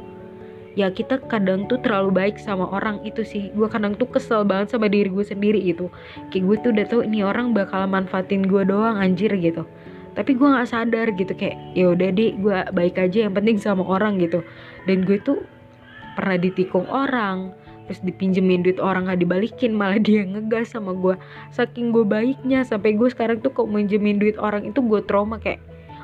ya 0.74 0.89
kita 0.89 1.22
kadang 1.30 1.70
tuh 1.70 1.77
terlalu 1.82 2.12
baik 2.12 2.36
sama 2.42 2.65
orang 2.70 3.01
itu 3.06 3.22
sih. 3.22 3.53
Gue 3.53 3.70
kadang 3.70 3.94
tuh 3.94 4.10
kesel 4.10 4.46
banget 4.46 4.74
sama 4.74 4.89
diri 4.89 5.10
gue 5.10 5.25
sendiri 5.25 5.62
gitu. 5.62 5.94
Kayak 6.34 6.44
gue 6.46 6.56
tuh 6.62 6.70
udah 6.74 6.86
tau 6.89 7.01
ini 7.06 7.20
orang 7.22 7.53
bakal 7.53 7.86
manfaatin 7.86 8.46
gue 8.46 8.63
doang 8.65 8.98
anjir 8.98 9.34
gitu. 9.38 9.65
Tapi 10.13 10.38
gue 10.38 10.48
nggak 10.48 10.70
sadar 10.70 11.08
gitu. 11.13 11.34
Kayak 11.34 11.58
ya 11.77 11.86
udah 11.94 12.10
deh 12.13 12.32
gue 12.38 12.58
baik 12.74 12.96
aja 12.98 13.30
yang 13.30 13.34
penting 13.34 13.58
sama 13.62 13.86
orang 13.86 14.18
gitu. 14.22 14.42
Dan 14.89 15.06
gue 15.06 15.22
tuh 15.22 15.46
pernah 16.18 16.38
ditikung 16.38 16.86
orang 16.89 17.53
terus 17.84 18.00
dipinjemin 18.00 18.63
duit 18.63 18.80
orang 18.80 19.12
gak 19.12 19.20
dibalikin 19.20 19.75
malah 19.75 20.00
dia 20.00 20.24
ngegas 20.24 20.72
sama 20.72 20.96
gue 20.96 21.20
saking 21.51 21.92
gue 21.92 22.08
baiknya 22.08 22.63
sampai 22.63 22.96
gue 22.96 23.12
sekarang 23.12 23.44
tuh 23.44 23.51
kok 23.51 23.68
minjemin 23.68 24.24
duit 24.24 24.39
orang 24.39 24.63
itu 24.63 24.80
gue 24.80 25.03
trauma 25.03 25.36
kayak 25.36 25.60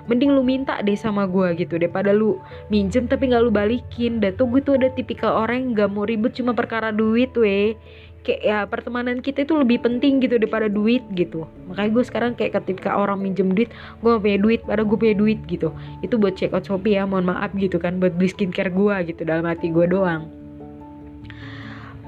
mending 0.10 0.34
lu 0.34 0.42
minta 0.42 0.82
deh 0.82 0.98
sama 0.98 1.30
gue 1.30 1.54
gitu 1.62 1.78
daripada 1.78 2.10
lu 2.10 2.42
minjem 2.74 3.06
tapi 3.06 3.30
nggak 3.30 3.46
lu 3.46 3.54
balikin. 3.54 4.18
Dan 4.18 4.34
tuh 4.34 4.50
gue 4.50 4.66
tuh 4.66 4.82
ada 4.82 4.90
tipikal 4.90 5.46
orang 5.46 5.70
yang 5.70 5.86
gak 5.86 5.90
mau 5.94 6.10
ribet 6.10 6.34
cuma 6.34 6.58
perkara 6.58 6.90
duit 6.90 7.30
weh 7.38 7.78
kayak 8.20 8.42
ya 8.44 8.60
pertemanan 8.68 9.24
kita 9.24 9.48
itu 9.48 9.56
lebih 9.56 9.80
penting 9.80 10.20
gitu 10.20 10.36
daripada 10.36 10.68
duit 10.68 11.06
gitu. 11.16 11.46
Makanya 11.72 11.90
gue 11.94 12.04
sekarang 12.04 12.32
kayak 12.36 12.60
ketika 12.60 12.98
orang 12.98 13.22
minjem 13.22 13.54
duit 13.54 13.70
gue 14.02 14.10
gak 14.10 14.24
punya 14.26 14.40
duit 14.42 14.60
pada 14.66 14.82
gue 14.82 14.98
punya 14.98 15.16
duit 15.16 15.40
gitu. 15.46 15.70
Itu 16.02 16.18
buat 16.18 16.36
check 16.36 16.52
out 16.52 16.66
shopee 16.66 16.98
ya 16.98 17.06
mohon 17.06 17.30
maaf 17.30 17.54
gitu 17.56 17.78
kan 17.78 18.02
buat 18.02 18.18
beli 18.18 18.34
skincare 18.34 18.74
gue 18.74 18.96
gitu 19.14 19.22
dalam 19.24 19.46
hati 19.46 19.70
gue 19.70 19.86
doang. 19.86 20.28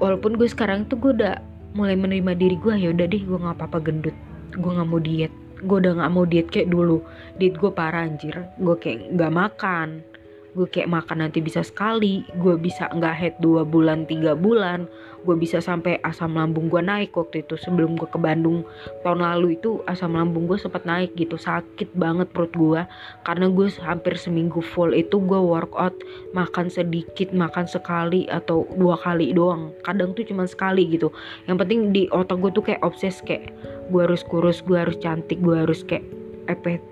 Walaupun 0.02 0.36
gue 0.36 0.50
sekarang 0.50 0.90
tuh 0.90 0.98
gue 0.98 1.12
udah 1.22 1.38
mulai 1.78 1.96
menerima 1.96 2.34
diri 2.36 2.58
gue 2.60 2.74
ya 2.76 2.90
udah 2.92 3.06
deh 3.06 3.22
gue 3.22 3.38
nggak 3.38 3.56
apa-apa 3.62 3.78
gendut. 3.80 4.18
Gue 4.52 4.72
nggak 4.74 4.90
mau 4.90 5.00
diet 5.00 5.32
gue 5.62 5.78
udah 5.82 5.94
gak 6.02 6.12
mau 6.14 6.26
diet 6.26 6.48
kayak 6.50 6.70
dulu. 6.70 7.02
Diet 7.38 7.56
gue 7.58 7.72
parah 7.72 8.06
anjir. 8.06 8.50
Gue 8.58 8.76
kayak 8.78 9.14
gak 9.16 9.34
makan 9.34 10.11
gue 10.52 10.68
kayak 10.68 10.92
makan 10.92 11.24
nanti 11.24 11.40
bisa 11.40 11.64
sekali. 11.64 12.28
Gue 12.36 12.60
bisa 12.60 12.92
nggak 12.92 13.16
head 13.16 13.36
dua 13.40 13.64
bulan 13.64 14.04
tiga 14.04 14.36
bulan. 14.36 14.88
Gue 15.22 15.38
bisa 15.38 15.62
sampai 15.62 16.02
asam 16.02 16.34
lambung 16.34 16.68
gue 16.68 16.82
naik 16.82 17.14
waktu 17.14 17.46
itu 17.46 17.56
sebelum 17.56 17.96
gue 17.96 18.10
ke 18.10 18.20
Bandung. 18.20 18.68
Tahun 19.06 19.22
lalu 19.22 19.56
itu 19.56 19.80
asam 19.88 20.18
lambung 20.18 20.50
gue 20.50 20.60
sempat 20.60 20.84
naik 20.84 21.16
gitu. 21.16 21.40
Sakit 21.40 21.96
banget 21.96 22.28
perut 22.36 22.52
gue. 22.52 22.82
Karena 23.24 23.48
gue 23.48 23.68
hampir 23.80 24.20
seminggu 24.20 24.60
full 24.60 24.92
itu 24.92 25.24
gue 25.24 25.40
workout. 25.40 25.96
Makan 26.36 26.68
sedikit 26.68 27.32
makan 27.32 27.70
sekali 27.70 28.28
atau 28.28 28.68
dua 28.76 29.00
kali 29.00 29.32
doang. 29.32 29.72
Kadang 29.88 30.12
tuh 30.18 30.28
cuma 30.28 30.44
sekali 30.50 30.84
gitu. 30.90 31.14
Yang 31.48 31.58
penting 31.64 31.80
di 31.96 32.04
otak 32.12 32.44
gue 32.44 32.52
tuh 32.52 32.66
kayak 32.66 32.84
obses 32.84 33.24
kayak 33.24 33.56
gue 33.88 34.02
harus 34.04 34.26
kurus 34.28 34.60
gue 34.66 34.76
harus 34.76 35.00
cantik 35.00 35.40
gue 35.40 35.56
harus 35.56 35.86
kayak 35.88 36.04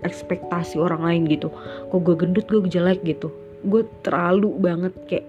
ekspektasi 0.06 0.80
orang 0.80 1.04
lain 1.04 1.22
gitu. 1.28 1.52
Kok 1.92 2.00
gue 2.08 2.16
gendut 2.16 2.48
gue 2.48 2.64
jelek 2.64 3.04
gitu 3.04 3.34
gue 3.68 3.84
terlalu 4.08 4.56
banget 4.60 4.94
kayak 5.10 5.28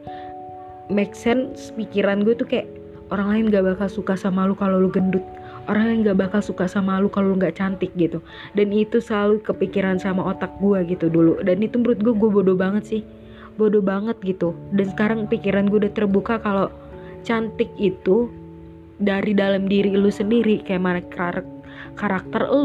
make 0.90 1.14
sense 1.14 1.70
pikiran 1.74 2.22
gue 2.26 2.34
tuh 2.34 2.46
kayak 2.46 2.66
orang 3.10 3.28
lain 3.30 3.44
gak 3.50 3.66
bakal 3.66 3.88
suka 3.90 4.14
sama 4.14 4.46
lu 4.46 4.54
kalau 4.54 4.78
lu 4.78 4.90
gendut. 4.90 5.22
Orang 5.68 5.86
lain 5.86 6.00
gak 6.02 6.18
bakal 6.18 6.40
suka 6.42 6.66
sama 6.66 6.98
lu 6.98 7.10
kalau 7.10 7.34
lu 7.34 7.36
gak 7.38 7.58
cantik 7.58 7.90
gitu. 7.94 8.22
Dan 8.54 8.74
itu 8.74 9.02
selalu 9.02 9.42
kepikiran 9.42 9.98
sama 9.98 10.24
otak 10.30 10.50
gue 10.62 10.78
gitu 10.88 11.10
dulu. 11.10 11.42
Dan 11.42 11.62
itu 11.62 11.78
menurut 11.78 12.00
gue 12.00 12.14
gue 12.14 12.30
bodoh 12.30 12.56
banget 12.58 12.84
sih. 12.86 13.02
Bodoh 13.58 13.82
banget 13.82 14.16
gitu. 14.22 14.54
Dan 14.74 14.90
sekarang 14.94 15.26
pikiran 15.26 15.68
gue 15.68 15.86
udah 15.86 15.94
terbuka 15.94 16.38
kalau 16.40 16.70
cantik 17.26 17.70
itu 17.76 18.30
dari 19.02 19.34
dalam 19.34 19.66
diri 19.66 19.94
lu 19.94 20.10
sendiri. 20.10 20.62
Kayak 20.62 20.82
mana 20.82 21.00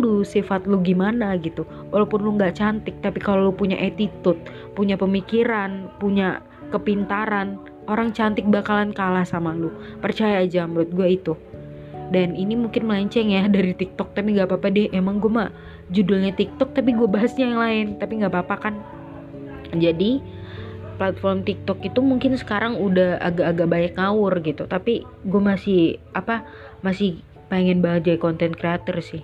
lu 0.01 0.22
sifat 0.24 0.67
lu 0.70 0.82
gimana 0.82 1.36
gitu. 1.39 1.65
Walaupun 1.89 2.22
lu 2.22 2.36
nggak 2.38 2.58
cantik 2.58 2.96
tapi 3.01 3.20
kalau 3.20 3.50
lu 3.50 3.53
punya 3.53 3.77
attitude 3.79 4.39
punya 4.75 4.96
pemikiran 5.00 5.89
punya 5.98 6.44
kepintaran 6.70 7.60
orang 7.86 8.12
cantik 8.13 8.46
bakalan 8.50 8.91
kalah 8.94 9.25
sama 9.25 9.53
lu. 9.53 9.70
Percaya 10.01 10.41
aja 10.41 10.65
menurut 10.65 10.89
gue 10.94 11.08
itu. 11.10 11.34
Dan 12.13 12.38
ini 12.38 12.53
mungkin 12.53 12.86
melenceng 12.86 13.34
ya 13.34 13.50
dari 13.50 13.74
TikTok 13.74 14.13
tapi 14.13 14.38
nggak 14.38 14.50
apa-apa 14.50 14.67
deh. 14.70 14.88
Emang 14.94 15.17
gue 15.17 15.32
mah 15.32 15.50
judulnya 15.89 16.34
TikTok 16.34 16.74
tapi 16.74 16.94
gue 16.94 17.08
bahasnya 17.10 17.50
yang 17.50 17.60
lain 17.62 17.88
tapi 17.98 18.22
nggak 18.22 18.34
apa-apa 18.34 18.55
kan? 18.70 18.75
Jadi 19.74 20.22
platform 20.96 21.44
TikTok 21.44 21.84
itu 21.84 22.00
mungkin 22.00 22.39
sekarang 22.39 22.79
udah 22.79 23.20
agak-agak 23.20 23.67
banyak 23.67 23.94
ngawur 23.98 24.34
gitu. 24.41 24.63
Tapi 24.70 25.03
gue 25.05 25.41
masih 25.41 25.98
apa 26.13 26.46
masih 26.86 27.22
pengen 27.48 27.80
banget 27.84 28.14
jadi 28.14 28.20
content 28.22 28.56
creator 28.56 28.98
sih. 29.02 29.24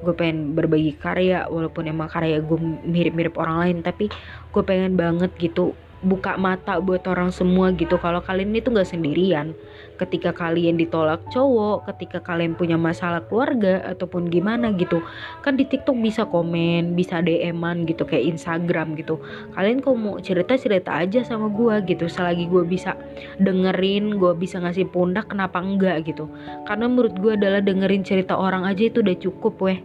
Gue 0.00 0.16
pengen 0.16 0.56
berbagi 0.56 0.96
karya 0.96 1.44
walaupun 1.46 1.84
emang 1.84 2.08
karya 2.08 2.40
gue 2.40 2.58
mirip-mirip 2.88 3.36
orang 3.36 3.56
lain 3.68 3.76
tapi 3.84 4.08
gue 4.50 4.62
pengen 4.64 4.96
banget 4.96 5.28
gitu 5.36 5.76
buka 6.00 6.40
mata 6.40 6.80
buat 6.80 7.04
orang 7.04 7.28
semua 7.28 7.76
gitu. 7.76 8.00
Kalau 8.00 8.24
kalian 8.24 8.56
itu 8.56 8.72
nggak 8.72 8.88
sendirian. 8.88 9.52
Ketika 10.00 10.32
kalian 10.32 10.80
ditolak 10.80 11.20
cowok 11.28 11.84
ketika 11.92 12.24
kalian 12.24 12.56
punya 12.56 12.80
masalah 12.80 13.20
keluarga 13.28 13.84
ataupun 13.84 14.32
gimana 14.32 14.72
gitu 14.72 15.04
kan 15.44 15.60
di 15.60 15.68
TikTok 15.68 15.92
bisa 16.00 16.24
komen 16.24 16.96
bisa 16.96 17.20
DM-an 17.20 17.84
gitu 17.84 18.08
kayak 18.08 18.32
Instagram 18.32 18.96
gitu. 18.96 19.20
Kalian 19.52 19.84
kalau 19.84 19.96
mau 20.00 20.16
cerita 20.24 20.56
cerita 20.56 20.96
aja 20.96 21.20
sama 21.20 21.52
gue 21.52 21.84
gitu 21.84 22.08
selagi 22.08 22.48
gue 22.48 22.64
bisa 22.64 22.96
dengerin 23.36 24.16
gue 24.16 24.32
bisa 24.40 24.56
ngasih 24.56 24.88
pundak 24.88 25.28
kenapa 25.28 25.60
enggak 25.60 26.08
gitu. 26.08 26.32
Karena 26.64 26.88
menurut 26.88 27.12
gue 27.20 27.36
adalah 27.36 27.60
dengerin 27.60 28.00
cerita 28.00 28.40
orang 28.40 28.64
aja 28.64 28.88
itu 28.88 29.04
udah 29.04 29.16
cukup 29.20 29.60
weh. 29.60 29.78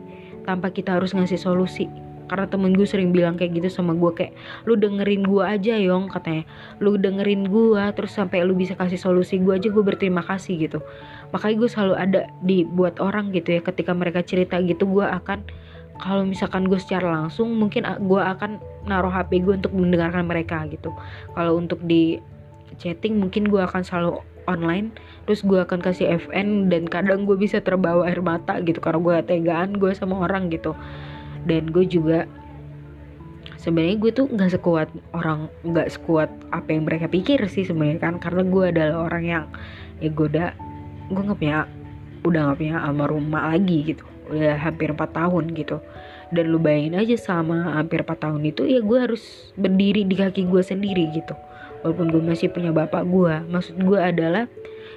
Tanpa 0.48 0.72
kita 0.72 0.96
harus 0.96 1.12
ngasih 1.12 1.42
solusi 1.42 2.05
karena 2.26 2.46
temen 2.50 2.74
gue 2.74 2.88
sering 2.88 3.14
bilang 3.14 3.38
kayak 3.38 3.58
gitu 3.58 3.70
sama 3.70 3.94
gue 3.94 4.12
kayak 4.14 4.34
lu 4.66 4.74
dengerin 4.78 5.26
gue 5.26 5.44
aja 5.44 5.76
yong 5.78 6.10
katanya. 6.10 6.44
Lu 6.82 6.98
dengerin 6.98 7.48
gue 7.50 7.84
terus 7.94 8.14
sampai 8.14 8.42
lu 8.46 8.58
bisa 8.58 8.74
kasih 8.74 8.98
solusi 8.98 9.38
gue 9.42 9.54
aja 9.56 9.68
gue 9.70 9.84
berterima 9.84 10.26
kasih 10.26 10.58
gitu. 10.70 10.80
Makanya 11.32 11.56
gue 11.62 11.70
selalu 11.70 11.94
ada 11.96 12.22
di 12.42 12.66
buat 12.66 12.98
orang 12.98 13.34
gitu 13.34 13.58
ya 13.58 13.62
ketika 13.62 13.94
mereka 13.94 14.26
cerita 14.26 14.58
gitu 14.62 14.90
gue 14.90 15.06
akan 15.06 15.46
kalau 15.96 16.28
misalkan 16.28 16.68
gue 16.68 16.78
secara 16.82 17.08
langsung 17.08 17.56
mungkin 17.56 17.88
gue 17.88 18.22
akan 18.22 18.60
naruh 18.84 19.12
HP 19.12 19.48
gue 19.48 19.56
untuk 19.56 19.72
mendengarkan 19.72 20.28
mereka 20.28 20.68
gitu. 20.68 20.92
Kalau 21.34 21.56
untuk 21.56 21.80
di 21.86 22.20
chatting 22.82 23.22
mungkin 23.22 23.48
gue 23.48 23.64
akan 23.64 23.82
selalu 23.86 24.20
online 24.46 24.94
terus 25.26 25.42
gue 25.42 25.58
akan 25.58 25.82
kasih 25.82 26.22
FN 26.22 26.70
dan 26.70 26.86
kadang 26.86 27.26
gue 27.26 27.34
bisa 27.36 27.60
terbawa 27.60 28.06
air 28.06 28.22
mata 28.22 28.62
gitu 28.62 28.78
karena 28.78 29.02
gue 29.02 29.16
tegaan 29.26 29.78
gue 29.78 29.92
sama 29.98 30.22
orang 30.22 30.54
gitu 30.54 30.78
dan 31.46 31.70
gue 31.70 31.86
juga 31.86 32.26
sebenarnya 33.66 33.98
gue 33.98 34.12
tuh 34.14 34.30
nggak 34.30 34.52
sekuat 34.62 34.90
orang 35.18 35.50
nggak 35.66 35.90
sekuat 35.90 36.30
apa 36.54 36.70
yang 36.70 36.86
mereka 36.86 37.10
pikir 37.10 37.42
sih 37.50 37.66
sebenarnya 37.66 37.98
kan. 37.98 38.22
Karena 38.22 38.46
gue 38.46 38.64
adalah 38.70 39.10
orang 39.10 39.24
yang 39.26 39.46
ya 39.98 40.10
gue 40.14 40.28
udah 40.30 40.50
gue 41.10 41.22
nggak 41.22 41.40
punya 41.42 41.66
udah 42.26 42.40
nggak 42.50 42.58
punya 42.62 42.76
almarhumah 42.86 43.44
lagi 43.58 43.94
gitu. 43.96 44.06
Udah 44.30 44.58
hampir 44.58 44.94
4 44.94 45.02
tahun 45.10 45.54
gitu. 45.58 45.82
Dan 46.30 46.50
lu 46.50 46.58
bayangin 46.58 46.98
aja 46.98 47.18
sama 47.18 47.78
hampir 47.78 48.02
4 48.02 48.18
tahun 48.18 48.42
itu 48.46 48.66
ya 48.66 48.82
gue 48.82 48.98
harus 49.02 49.54
berdiri 49.58 50.06
di 50.06 50.14
kaki 50.14 50.46
gue 50.46 50.62
sendiri 50.62 51.10
gitu. 51.14 51.34
Walaupun 51.82 52.10
gue 52.10 52.22
masih 52.22 52.50
punya 52.50 52.70
bapak 52.70 53.06
gue 53.06 53.34
maksud 53.50 53.78
gue 53.82 54.00
adalah 54.02 54.50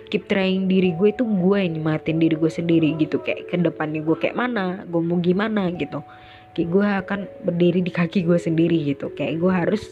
keep 0.08 0.24
trying 0.24 0.72
diri 0.72 0.96
gue 0.96 1.12
itu 1.12 1.24
gue 1.24 1.56
yang 1.56 1.76
nyemangatin 1.76 2.16
diri 2.16 2.36
gue 2.36 2.52
sendiri 2.52 2.96
gitu. 3.00 3.20
Kayak 3.20 3.48
ke 3.48 3.56
depannya 3.60 4.00
gue 4.00 4.16
kayak 4.16 4.36
mana 4.36 4.84
gue 4.88 5.00
mau 5.00 5.20
gimana 5.20 5.68
gitu 5.72 6.00
kayak 6.58 6.74
gue 6.74 6.88
akan 7.06 7.20
berdiri 7.46 7.86
di 7.86 7.94
kaki 7.94 8.26
gue 8.26 8.34
sendiri 8.34 8.82
gitu. 8.82 9.14
Kayak 9.14 9.38
gue 9.38 9.52
harus 9.54 9.82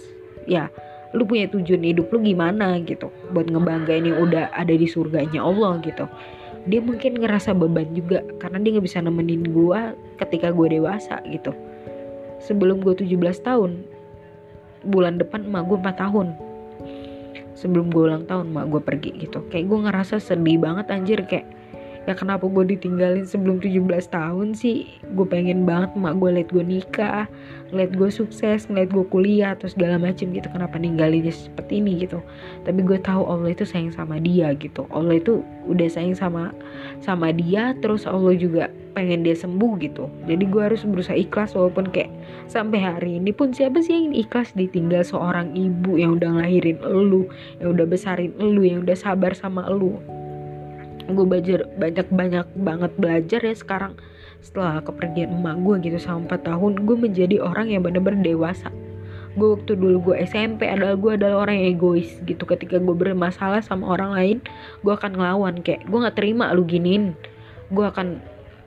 ya 0.51 0.67
lu 1.15 1.23
punya 1.23 1.47
tujuan 1.47 1.87
hidup 1.87 2.11
lu 2.11 2.19
gimana 2.27 2.83
gitu. 2.83 3.07
Buat 3.31 3.55
ngebanggain 3.55 4.03
yang 4.03 4.19
udah 4.19 4.51
ada 4.51 4.75
di 4.75 4.91
surganya 4.91 5.47
Allah 5.47 5.79
gitu. 5.87 6.11
Dia 6.67 6.83
mungkin 6.83 7.23
ngerasa 7.23 7.55
beban 7.55 7.95
juga 7.95 8.27
karena 8.43 8.59
dia 8.59 8.75
nggak 8.75 8.87
bisa 8.91 8.99
nemenin 8.99 9.47
gue 9.47 9.81
ketika 10.19 10.51
gue 10.51 10.67
dewasa 10.75 11.23
gitu. 11.31 11.55
Sebelum 12.43 12.83
gue 12.83 12.99
17 12.99 13.15
tahun 13.47 13.87
bulan 14.91 15.23
depan 15.23 15.47
emak 15.47 15.71
gue 15.71 15.79
4 15.79 16.03
tahun. 16.03 16.35
Sebelum 17.55 17.95
gue 17.95 18.11
ulang 18.11 18.27
tahun 18.27 18.51
emak 18.51 18.67
gue 18.75 18.83
pergi 18.83 19.11
gitu. 19.23 19.47
Kayak 19.55 19.71
gue 19.71 19.79
ngerasa 19.87 20.19
sedih 20.19 20.59
banget 20.59 20.91
anjir. 20.91 21.23
Kayak 21.31 21.47
ya 22.07 22.15
kenapa 22.15 22.47
gue 22.47 22.79
ditinggalin 22.79 23.27
sebelum 23.27 23.59
17 23.59 23.83
tahun 24.15 24.55
sih? 24.55 24.87
Gue 25.19 25.27
pengen 25.27 25.67
banget 25.67 25.93
mak 25.99 26.17
gue 26.23 26.31
liat 26.39 26.49
gue 26.55 26.65
nikah 26.65 27.27
liat 27.75 27.99
gue 27.99 28.11
sukses 28.15 28.71
ngeliat 28.71 28.95
gue 28.95 29.05
kuliah 29.11 29.59
atau 29.59 29.67
segala 29.67 29.99
macem 29.99 30.31
gitu. 30.31 30.47
Kenapa 30.47 30.79
ninggalinnya 30.79 31.35
seperti 31.35 31.83
ini 31.83 32.07
gitu? 32.07 32.23
Tapi 32.63 32.81
gue 32.87 32.99
tahu 33.03 33.27
Allah 33.27 33.51
itu 33.51 33.67
sayang 33.67 33.91
sama 33.91 34.23
dia 34.23 34.55
gitu. 34.55 34.87
Allah 34.95 35.19
itu 35.19 35.43
udah 35.67 35.91
sayang 35.91 36.15
sama 36.15 36.55
sama 37.03 37.35
dia 37.35 37.75
terus 37.83 38.07
Allah 38.07 38.39
juga 38.39 38.71
pengen 38.95 39.27
dia 39.27 39.35
sembuh 39.35 39.77
gitu. 39.83 40.07
Jadi 40.31 40.47
gue 40.47 40.63
harus 40.63 40.87
berusaha 40.87 41.19
ikhlas 41.19 41.59
walaupun 41.59 41.91
kayak 41.91 42.09
sampai 42.47 42.81
hari 42.81 43.19
ini 43.19 43.35
pun 43.35 43.51
siapa 43.51 43.83
sih 43.83 43.93
yang 43.93 44.15
ikhlas 44.15 44.55
ditinggal 44.55 45.03
seorang 45.03 45.53
ibu 45.59 45.99
yang 45.99 46.17
udah 46.17 46.39
ngelahirin 46.39 46.79
elu 46.87 47.27
yang 47.59 47.75
udah 47.75 47.85
besarin 47.85 48.33
elu 48.39 48.63
yang 48.63 48.79
udah 48.87 48.97
sabar 48.97 49.35
sama 49.35 49.67
elu 49.67 49.99
gue 51.07 51.25
belajar 51.27 51.67
banyak 51.79 52.07
banyak 52.11 52.47
banget 52.59 52.93
belajar 52.99 53.41
ya 53.43 53.55
sekarang. 53.55 53.95
Setelah 54.43 54.83
kepergian 54.83 55.43
emak 55.43 55.59
gue 55.63 55.91
gitu 55.91 55.99
selama 56.03 56.39
4 56.39 56.49
tahun 56.51 56.73
gue 56.87 56.97
menjadi 56.99 57.37
orang 57.43 57.71
yang 57.71 57.83
bener-bener 57.87 58.35
dewasa. 58.35 58.71
Gue 59.37 59.53
waktu 59.53 59.77
dulu 59.77 60.13
gue 60.13 60.17
SMP 60.25 60.65
adalah 60.65 60.97
gue 60.97 61.13
adalah 61.13 61.45
orang 61.45 61.61
yang 61.61 61.77
egois 61.77 62.09
gitu. 62.25 62.43
Ketika 62.49 62.81
gue 62.81 62.97
bermasalah 62.97 63.61
sama 63.61 63.93
orang 63.93 64.11
lain 64.17 64.37
gue 64.81 64.93
akan 64.93 65.13
ngelawan. 65.19 65.61
Kayak 65.61 65.85
gue 65.87 65.99
nggak 65.99 66.17
terima 66.17 66.51
lu 66.57 66.65
giniin. 66.65 67.13
Gue 67.69 67.85
akan 67.85 68.23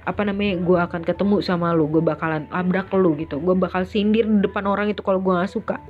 apa 0.07 0.21
namanya 0.25 0.57
gue 0.61 0.77
akan 0.77 1.01
ketemu 1.05 1.41
sama 1.41 1.73
lu. 1.73 1.89
Gue 1.89 2.05
bakalan 2.05 2.45
labrak 2.53 2.93
lu 2.93 3.17
gitu. 3.17 3.41
Gue 3.41 3.57
bakal 3.57 3.83
sindir 3.83 4.29
di 4.29 4.45
depan 4.45 4.69
orang 4.69 4.93
itu 4.93 5.01
kalau 5.01 5.17
gue 5.17 5.33
nggak 5.33 5.49
suka. 5.49 5.81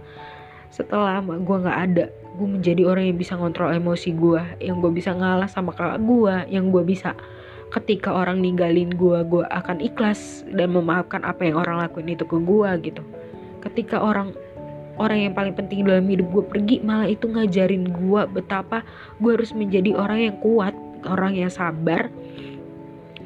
Setelah 0.72 1.20
gue 1.26 1.58
nggak 1.60 1.80
ada 1.90 2.06
gue 2.40 2.48
menjadi 2.48 2.88
orang 2.88 3.12
yang 3.12 3.20
bisa 3.20 3.36
ngontrol 3.36 3.76
emosi 3.76 4.16
gue 4.16 4.40
yang 4.64 4.80
gue 4.80 4.88
bisa 4.96 5.12
ngalah 5.12 5.52
sama 5.52 5.76
kakak 5.76 6.00
gue 6.00 6.36
yang 6.48 6.72
gue 6.72 6.80
bisa. 6.88 7.12
Ketika 7.70 8.16
orang 8.16 8.40
ninggalin 8.40 8.96
gue 8.96 9.20
gue 9.28 9.44
akan 9.44 9.84
ikhlas 9.84 10.48
dan 10.48 10.72
memaafkan 10.72 11.28
apa 11.28 11.44
yang 11.44 11.60
orang 11.60 11.84
lakuin 11.84 12.16
itu 12.16 12.24
ke 12.24 12.40
gue 12.40 12.70
gitu. 12.88 13.04
Ketika 13.60 14.00
orang 14.00 14.32
orang 14.96 15.28
yang 15.28 15.34
paling 15.36 15.52
penting 15.52 15.84
dalam 15.84 16.08
hidup 16.08 16.32
gue 16.32 16.44
pergi 16.48 16.76
malah 16.80 17.12
itu 17.12 17.28
ngajarin 17.28 17.92
gue 17.92 18.22
betapa 18.32 18.88
gue 19.20 19.36
harus 19.36 19.52
menjadi 19.52 20.00
orang 20.00 20.20
yang 20.32 20.36
kuat 20.40 20.72
orang 21.04 21.36
yang 21.36 21.52
sabar 21.52 22.08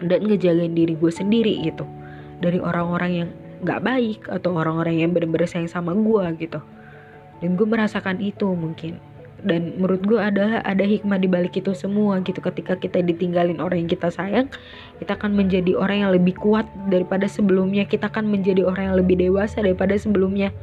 dan 0.01 0.19
ngejagain 0.25 0.73
diri 0.73 0.97
gue 0.97 1.11
sendiri 1.13 1.61
gitu. 1.61 1.85
Dari 2.41 2.57
orang-orang 2.57 3.11
yang 3.13 3.29
gak 3.63 3.85
baik 3.85 4.27
atau 4.27 4.57
orang-orang 4.57 5.05
yang 5.05 5.13
bener-bener 5.13 5.47
sayang 5.47 5.69
sama 5.69 5.93
gue 5.95 6.25
gitu 6.41 6.59
dan 7.43 7.59
gue 7.59 7.67
merasakan 7.67 8.23
itu 8.23 8.55
mungkin. 8.55 9.03
Dan 9.43 9.75
menurut 9.75 9.99
gue 10.07 10.15
adalah 10.15 10.63
ada 10.63 10.87
hikmah 10.87 11.19
di 11.19 11.27
balik 11.27 11.59
itu 11.59 11.75
semua 11.75 12.23
gitu. 12.23 12.39
Ketika 12.39 12.79
kita 12.79 13.03
ditinggalin 13.03 13.59
orang 13.59 13.83
yang 13.83 13.91
kita 13.91 14.07
sayang 14.07 14.47
kita 15.03 15.19
akan 15.19 15.35
menjadi 15.35 15.75
orang 15.75 16.07
yang 16.07 16.11
lebih 16.15 16.39
kuat 16.39 16.63
daripada 16.87 17.27
sebelumnya. 17.27 17.83
Kita 17.83 18.07
akan 18.07 18.31
menjadi 18.31 18.63
orang 18.63 18.95
yang 18.95 18.95
lebih 18.95 19.19
dewasa 19.19 19.59
daripada 19.59 19.99
sebelumnya. 19.99 20.55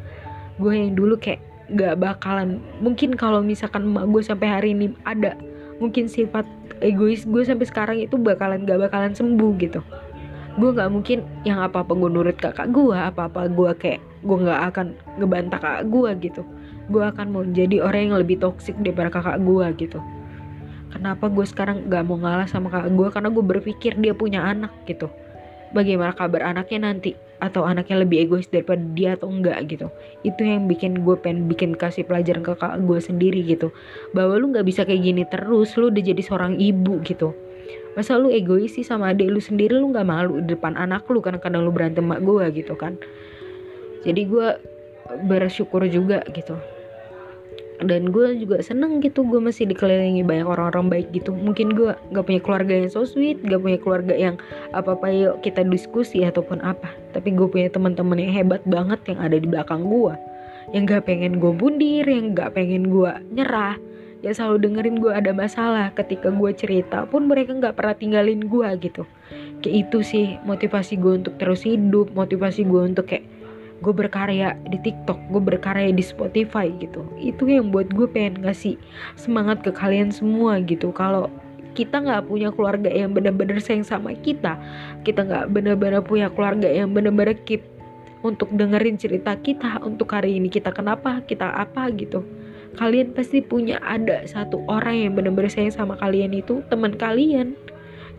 Gue 0.56 0.80
yang 0.80 0.96
dulu 0.96 1.20
kayak 1.20 1.44
gak 1.76 2.00
bakalan. 2.00 2.64
Mungkin 2.80 3.20
kalau 3.20 3.44
misalkan 3.44 3.84
emak 3.84 4.08
gue 4.08 4.22
sampai 4.24 4.48
hari 4.48 4.68
ini 4.72 4.96
ada 5.04 5.36
mungkin 5.76 6.08
sifat 6.08 6.48
egois 6.80 7.28
gue 7.28 7.44
sampai 7.44 7.68
sekarang 7.68 8.00
itu 8.00 8.16
bakalan 8.16 8.64
gak 8.64 8.80
bakalan 8.88 9.12
sembuh 9.12 9.52
gitu. 9.60 9.84
Gue 10.56 10.72
nggak 10.72 10.88
mungkin 10.88 11.22
yang 11.44 11.60
apa 11.60 11.84
apa 11.84 11.92
gue 11.92 12.10
nurut 12.10 12.36
kakak 12.40 12.72
gue 12.72 12.96
apa 12.96 13.28
apa 13.28 13.46
gue 13.46 13.70
kayak 13.76 14.00
gue 14.24 14.36
nggak 14.40 14.60
akan 14.72 14.86
ngebantah 15.20 15.60
kakak 15.62 15.84
gue 15.88 16.10
gitu 16.26 16.42
gue 16.90 17.04
akan 17.06 17.26
mau 17.30 17.46
jadi 17.46 17.80
orang 17.80 18.10
yang 18.10 18.16
lebih 18.18 18.42
toksik 18.42 18.74
daripada 18.82 19.14
kakak 19.14 19.38
gue 19.38 19.66
gitu. 19.78 20.02
Kenapa 20.90 21.30
gue 21.30 21.46
sekarang 21.46 21.86
gak 21.86 22.02
mau 22.02 22.18
ngalah 22.18 22.50
sama 22.50 22.66
kakak 22.66 22.90
gue? 22.98 23.08
Karena 23.14 23.30
gue 23.30 23.44
berpikir 23.46 23.94
dia 24.02 24.10
punya 24.10 24.42
anak 24.42 24.74
gitu. 24.90 25.06
Bagaimana 25.70 26.10
kabar 26.18 26.50
anaknya 26.50 26.90
nanti? 26.90 27.14
Atau 27.38 27.62
anaknya 27.62 28.02
lebih 28.02 28.26
egois 28.26 28.50
daripada 28.50 28.82
dia 28.82 29.14
atau 29.14 29.30
enggak 29.30 29.70
gitu. 29.70 29.86
Itu 30.26 30.42
yang 30.42 30.66
bikin 30.66 31.06
gue 31.06 31.14
pengen 31.14 31.46
bikin 31.46 31.78
kasih 31.78 32.02
pelajaran 32.02 32.42
ke 32.42 32.58
kakak 32.58 32.82
gue 32.82 32.98
sendiri 32.98 33.40
gitu. 33.46 33.70
Bahwa 34.10 34.34
lu 34.34 34.50
nggak 34.50 34.66
bisa 34.66 34.82
kayak 34.82 34.98
gini 34.98 35.22
terus 35.30 35.78
lu 35.78 35.94
udah 35.94 36.02
jadi 36.02 36.20
seorang 36.26 36.58
ibu 36.58 36.98
gitu. 37.06 37.30
Masa 37.94 38.18
lu 38.18 38.34
egois 38.34 38.74
sih 38.74 38.82
sama 38.82 39.14
adik 39.14 39.30
lu 39.30 39.38
sendiri? 39.38 39.78
Lu 39.78 39.94
nggak 39.94 40.04
malu 40.10 40.42
di 40.42 40.58
depan 40.58 40.74
anak 40.74 41.06
lu 41.06 41.22
karena 41.22 41.38
kadang 41.38 41.62
lu 41.62 41.70
berantem 41.70 42.02
sama 42.02 42.18
gue 42.18 42.44
gitu 42.50 42.74
kan? 42.74 42.98
Jadi 44.02 44.26
gue 44.26 44.48
bersyukur 45.30 45.86
juga 45.86 46.26
gitu 46.34 46.58
dan 47.84 48.12
gue 48.12 48.36
juga 48.36 48.60
seneng 48.60 49.00
gitu 49.00 49.24
gue 49.24 49.40
masih 49.40 49.64
dikelilingi 49.64 50.20
banyak 50.20 50.44
orang-orang 50.44 50.92
baik 50.92 51.08
gitu. 51.16 51.32
Mungkin 51.32 51.72
gue 51.72 51.96
gak 52.12 52.24
punya 52.28 52.40
keluarga 52.40 52.72
yang 52.76 52.92
so 52.92 53.08
sweet 53.08 53.40
gak 53.44 53.60
punya 53.60 53.78
keluarga 53.80 54.12
yang 54.12 54.36
apa 54.76 54.92
apa 54.92 55.06
yuk 55.08 55.40
kita 55.40 55.64
diskusi 55.64 56.20
ataupun 56.24 56.60
apa. 56.60 56.92
Tapi 57.16 57.32
gue 57.32 57.48
punya 57.48 57.72
teman-teman 57.72 58.20
yang 58.20 58.32
hebat 58.32 58.62
banget 58.68 59.00
yang 59.08 59.18
ada 59.20 59.36
di 59.40 59.48
belakang 59.48 59.88
gue 59.88 60.14
yang 60.70 60.86
gak 60.86 61.08
pengen 61.08 61.42
gue 61.42 61.52
bundir 61.56 62.06
yang 62.06 62.36
gak 62.36 62.54
pengen 62.54 62.92
gue 62.92 63.12
nyerah. 63.34 63.74
Yang 64.20 64.36
selalu 64.36 64.56
dengerin 64.68 64.96
gue 65.00 65.12
ada 65.16 65.32
masalah. 65.32 65.88
Ketika 65.96 66.28
gue 66.28 66.50
cerita 66.52 67.08
pun 67.08 67.24
mereka 67.24 67.56
gak 67.56 67.80
pernah 67.80 67.96
tinggalin 67.96 68.44
gue 68.44 68.68
gitu. 68.84 69.02
Kayak 69.64 69.88
itu 69.88 69.98
sih 70.04 70.26
motivasi 70.44 71.00
gue 71.00 71.24
untuk 71.24 71.34
terus 71.40 71.64
hidup 71.64 72.12
motivasi 72.12 72.68
gue 72.68 72.82
untuk 72.92 73.08
kayak 73.08 73.24
gue 73.80 73.92
berkarya 73.96 74.56
di 74.68 74.78
TikTok, 74.80 75.16
gue 75.32 75.42
berkarya 75.42 75.88
di 75.92 76.04
Spotify 76.04 76.68
gitu. 76.80 77.04
Itu 77.16 77.48
yang 77.48 77.72
buat 77.72 77.88
gue 77.92 78.06
pengen 78.08 78.44
ngasih 78.44 78.76
semangat 79.16 79.64
ke 79.64 79.72
kalian 79.72 80.12
semua 80.12 80.60
gitu. 80.64 80.92
Kalau 80.92 81.32
kita 81.72 82.02
nggak 82.02 82.28
punya 82.28 82.52
keluarga 82.52 82.92
yang 82.92 83.16
benar-benar 83.16 83.58
sayang 83.62 83.86
sama 83.86 84.12
kita, 84.20 84.60
kita 85.02 85.24
nggak 85.24 85.52
benar-benar 85.54 86.04
punya 86.04 86.28
keluarga 86.28 86.68
yang 86.68 86.92
benar-benar 86.92 87.38
keep 87.48 87.64
untuk 88.20 88.52
dengerin 88.52 89.00
cerita 89.00 89.32
kita 89.40 89.80
untuk 89.80 90.12
hari 90.12 90.36
ini 90.36 90.52
kita 90.52 90.68
kenapa 90.76 91.24
kita 91.24 91.56
apa 91.56 91.88
gitu 91.96 92.20
kalian 92.78 93.16
pasti 93.16 93.42
punya 93.42 93.80
ada 93.82 94.22
satu 94.28 94.62
orang 94.70 95.08
yang 95.08 95.12
benar-benar 95.16 95.50
sayang 95.50 95.74
sama 95.74 95.96
kalian 95.98 96.36
itu 96.36 96.60
teman 96.68 96.94
kalian 96.94 97.56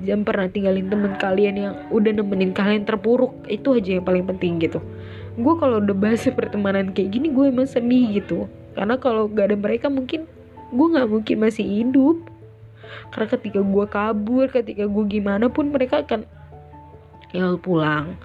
jangan 0.02 0.26
pernah 0.26 0.48
tinggalin 0.50 0.90
teman 0.90 1.14
kalian 1.22 1.56
yang 1.56 1.74
udah 1.94 2.12
nemenin 2.18 2.52
kalian 2.52 2.84
terpuruk 2.84 3.32
itu 3.48 3.78
aja 3.78 4.02
yang 4.02 4.06
paling 4.06 4.26
penting 4.26 4.58
gitu 4.58 4.82
gue 5.40 5.54
kalau 5.56 5.80
udah 5.80 5.96
bahas 5.96 6.28
pertemanan 6.28 6.92
kayak 6.92 7.16
gini 7.16 7.32
gue 7.32 7.46
emang 7.48 7.68
sedih 7.70 8.20
gitu. 8.20 8.52
Karena 8.76 9.00
kalau 9.00 9.28
gak 9.32 9.52
ada 9.52 9.58
mereka 9.60 9.88
mungkin 9.88 10.28
gue 10.72 10.88
nggak 10.88 11.10
mungkin 11.12 11.36
masih 11.40 11.64
hidup. 11.68 12.18
Karena 13.12 13.28
ketika 13.32 13.60
gue 13.64 13.86
kabur 13.88 14.48
ketika 14.52 14.84
gue 14.88 15.06
gimana 15.08 15.48
pun 15.48 15.72
mereka 15.72 16.04
akan 16.04 16.28
yol 17.32 17.56
pulang. 17.60 18.16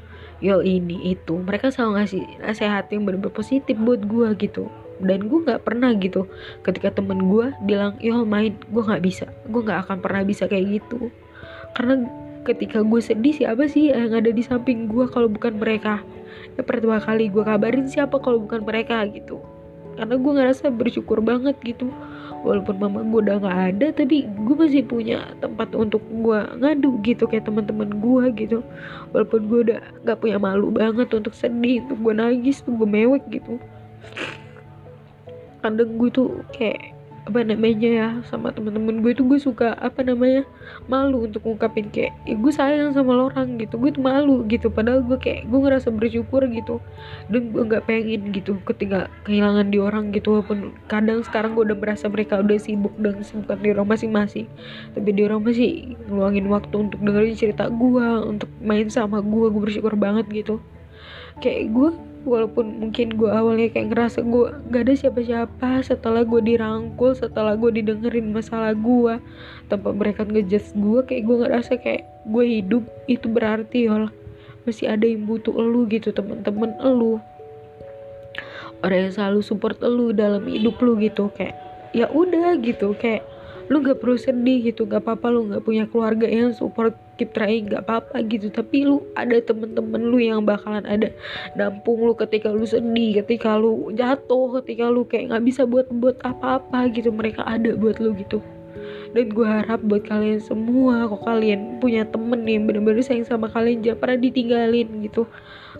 Yol 0.42 0.62
ini 0.66 1.16
itu. 1.16 1.38
Mereka 1.38 1.70
selalu 1.70 2.02
ngasih 2.02 2.22
nasihat 2.42 2.86
yang 2.90 3.06
bener-bener 3.06 3.34
positif 3.34 3.74
buat 3.78 4.02
gue 4.02 4.28
gitu. 4.38 4.66
Dan 4.98 5.30
gue 5.30 5.38
nggak 5.46 5.62
pernah 5.62 5.94
gitu. 5.94 6.26
Ketika 6.66 6.94
temen 6.94 7.30
gue 7.30 7.54
bilang 7.62 7.98
yo 8.02 8.26
main 8.26 8.54
gue 8.70 8.82
nggak 8.82 9.02
bisa. 9.02 9.26
Gue 9.46 9.62
nggak 9.62 9.86
akan 9.86 9.98
pernah 10.02 10.22
bisa 10.26 10.50
kayak 10.50 10.82
gitu. 10.82 11.10
Karena 11.74 12.06
ketika 12.46 12.82
gue 12.86 13.00
sedih 13.02 13.34
siapa 13.34 13.66
sih 13.66 13.90
yang 13.90 14.14
ada 14.14 14.30
di 14.30 14.42
samping 14.42 14.86
gue 14.86 15.10
kalau 15.10 15.26
bukan 15.26 15.58
mereka 15.58 16.06
ya 16.56 16.62
pertama 16.64 16.98
kali 16.98 17.28
gue 17.28 17.44
kabarin 17.44 17.86
siapa 17.86 18.16
kalau 18.18 18.42
bukan 18.42 18.64
mereka 18.64 19.04
gitu. 19.12 19.40
Karena 19.96 20.14
gue 20.16 20.32
ngerasa 20.32 20.72
bersyukur 20.72 21.20
banget 21.20 21.56
gitu. 21.64 21.92
Walaupun 22.44 22.78
mama 22.78 23.02
gue 23.02 23.20
udah 23.26 23.36
nggak 23.42 23.58
ada 23.74 23.86
tapi 23.90 24.24
gue 24.28 24.54
masih 24.54 24.86
punya 24.86 25.34
tempat 25.42 25.72
untuk 25.74 26.00
gue 26.08 26.38
ngadu 26.62 27.00
gitu 27.02 27.26
kayak 27.26 27.44
teman-teman 27.44 27.90
gue 28.00 28.24
gitu. 28.38 28.58
Walaupun 29.12 29.40
gue 29.50 29.58
udah 29.70 29.80
nggak 30.04 30.18
punya 30.20 30.38
malu 30.40 30.72
banget 30.72 31.12
untuk 31.12 31.36
sedih 31.36 31.84
untuk 31.84 31.98
gue 32.00 32.14
nangis 32.16 32.64
tuh 32.64 32.72
gue 32.76 32.88
mewek 32.88 33.24
gitu. 33.28 33.60
Kadang 35.60 35.90
gue 35.98 36.10
tuh 36.12 36.40
kayak 36.54 36.95
apa 37.26 37.42
namanya 37.42 37.90
ya 37.90 38.08
sama 38.30 38.54
temen-temen 38.54 39.02
gue 39.02 39.10
itu 39.10 39.26
gue 39.26 39.42
suka 39.42 39.74
apa 39.82 40.06
namanya 40.06 40.46
malu 40.86 41.26
untuk 41.26 41.42
ngungkapin 41.42 41.90
kayak 41.90 42.14
eh, 42.22 42.38
gue 42.38 42.52
sayang 42.54 42.94
sama 42.94 43.26
orang 43.26 43.58
gitu. 43.58 43.82
Gue 43.82 43.90
tuh 43.90 44.06
malu 44.06 44.46
gitu 44.46 44.70
padahal 44.70 45.02
gue 45.02 45.18
kayak 45.18 45.50
gue 45.50 45.58
ngerasa 45.58 45.90
bersyukur 45.90 46.46
gitu. 46.46 46.78
Dan 47.26 47.50
gue 47.50 47.66
nggak 47.66 47.82
pengen 47.90 48.30
gitu 48.30 48.62
ketika 48.62 49.10
kehilangan 49.26 49.74
di 49.74 49.82
orang 49.82 50.14
gitu 50.14 50.38
walaupun 50.38 50.70
kadang 50.86 51.26
sekarang 51.26 51.58
gue 51.58 51.66
udah 51.66 51.78
merasa 51.78 52.06
mereka 52.06 52.38
udah 52.38 52.58
sibuk 52.62 52.94
dan 53.02 53.18
sibuk 53.26 53.50
di 53.58 53.74
orang 53.74 53.88
masing-masing 53.90 54.46
tapi 54.94 55.08
di 55.10 55.22
orang 55.26 55.42
masih 55.42 55.98
ngeluangin 56.06 56.46
waktu 56.46 56.74
untuk 56.78 56.98
dengerin 57.02 57.34
cerita 57.34 57.66
gue 57.66 58.06
untuk 58.22 58.50
main 58.62 58.86
sama 58.86 59.18
gue 59.18 59.46
gue 59.50 59.62
bersyukur 59.62 59.98
banget 59.98 60.30
gitu. 60.30 60.62
Kayak 61.42 61.74
gue 61.74 61.90
walaupun 62.26 62.82
mungkin 62.82 63.14
gue 63.14 63.30
awalnya 63.30 63.70
kayak 63.70 63.94
ngerasa 63.94 64.26
gue 64.26 64.44
gak 64.74 64.82
ada 64.82 64.94
siapa-siapa 64.98 65.86
setelah 65.86 66.26
gue 66.26 66.42
dirangkul 66.42 67.14
setelah 67.14 67.54
gue 67.54 67.70
didengerin 67.80 68.34
masalah 68.34 68.74
gue 68.74 69.22
tanpa 69.70 69.94
mereka 69.94 70.26
ngejudge 70.26 70.74
gue 70.74 71.00
kayak 71.06 71.22
gue 71.22 71.36
ngerasa 71.46 71.72
kayak 71.78 72.02
gue 72.26 72.44
hidup 72.44 72.84
itu 73.06 73.26
berarti 73.30 73.86
yol 73.86 74.10
masih 74.66 74.90
ada 74.90 75.06
yang 75.06 75.22
butuh 75.24 75.54
elu 75.54 75.86
gitu 75.86 76.10
temen-temen 76.10 76.74
elu. 76.82 77.22
Orang 78.82 79.08
yang 79.08 79.14
selalu 79.14 79.40
support 79.46 79.78
elu 79.78 80.10
dalam 80.10 80.42
hidup 80.50 80.82
lu 80.82 80.98
gitu 80.98 81.30
kayak 81.32 81.54
ya 81.94 82.10
udah 82.10 82.58
gitu 82.60 82.92
kayak 82.98 83.22
lu 83.66 83.82
gak 83.82 83.98
perlu 83.98 84.14
sedih 84.14 84.70
gitu 84.70 84.86
gak 84.86 85.02
apa-apa 85.02 85.26
lu 85.30 85.50
gak 85.50 85.66
punya 85.66 85.84
keluarga 85.90 86.30
yang 86.30 86.54
support 86.54 86.94
keep 87.18 87.34
trying 87.34 87.66
gak 87.66 87.82
apa-apa 87.82 88.22
gitu. 88.30 88.46
Tapi 88.52 88.86
lu 88.86 89.02
ada 89.18 89.34
temen-temen 89.42 90.02
lu 90.06 90.18
yang 90.22 90.46
bakalan 90.46 90.86
ada 90.86 91.10
dampung 91.58 92.06
lu 92.06 92.14
ketika 92.14 92.52
lu 92.52 92.62
sedih 92.62 93.24
ketika 93.24 93.58
lu 93.58 93.90
jatuh 93.90 94.62
ketika 94.62 94.86
lu 94.86 95.02
kayak 95.08 95.34
gak 95.34 95.44
bisa 95.44 95.66
buat 95.66 95.90
buat 95.90 96.20
apa-apa 96.22 96.94
gitu. 96.94 97.10
Mereka 97.10 97.42
ada 97.42 97.74
buat 97.74 97.98
lu 97.98 98.14
gitu. 98.14 98.38
Dan 99.16 99.32
gue 99.32 99.48
harap 99.48 99.80
buat 99.82 100.04
kalian 100.04 100.38
semua 100.44 101.08
kok 101.08 101.24
kalian 101.24 101.80
punya 101.80 102.04
temen 102.04 102.44
yang 102.44 102.68
bener-bener 102.68 103.00
sayang 103.00 103.24
sama 103.24 103.48
kalian 103.48 103.82
jangan 103.82 103.98
pernah 103.98 104.18
ditinggalin 104.20 104.88
gitu. 105.02 105.26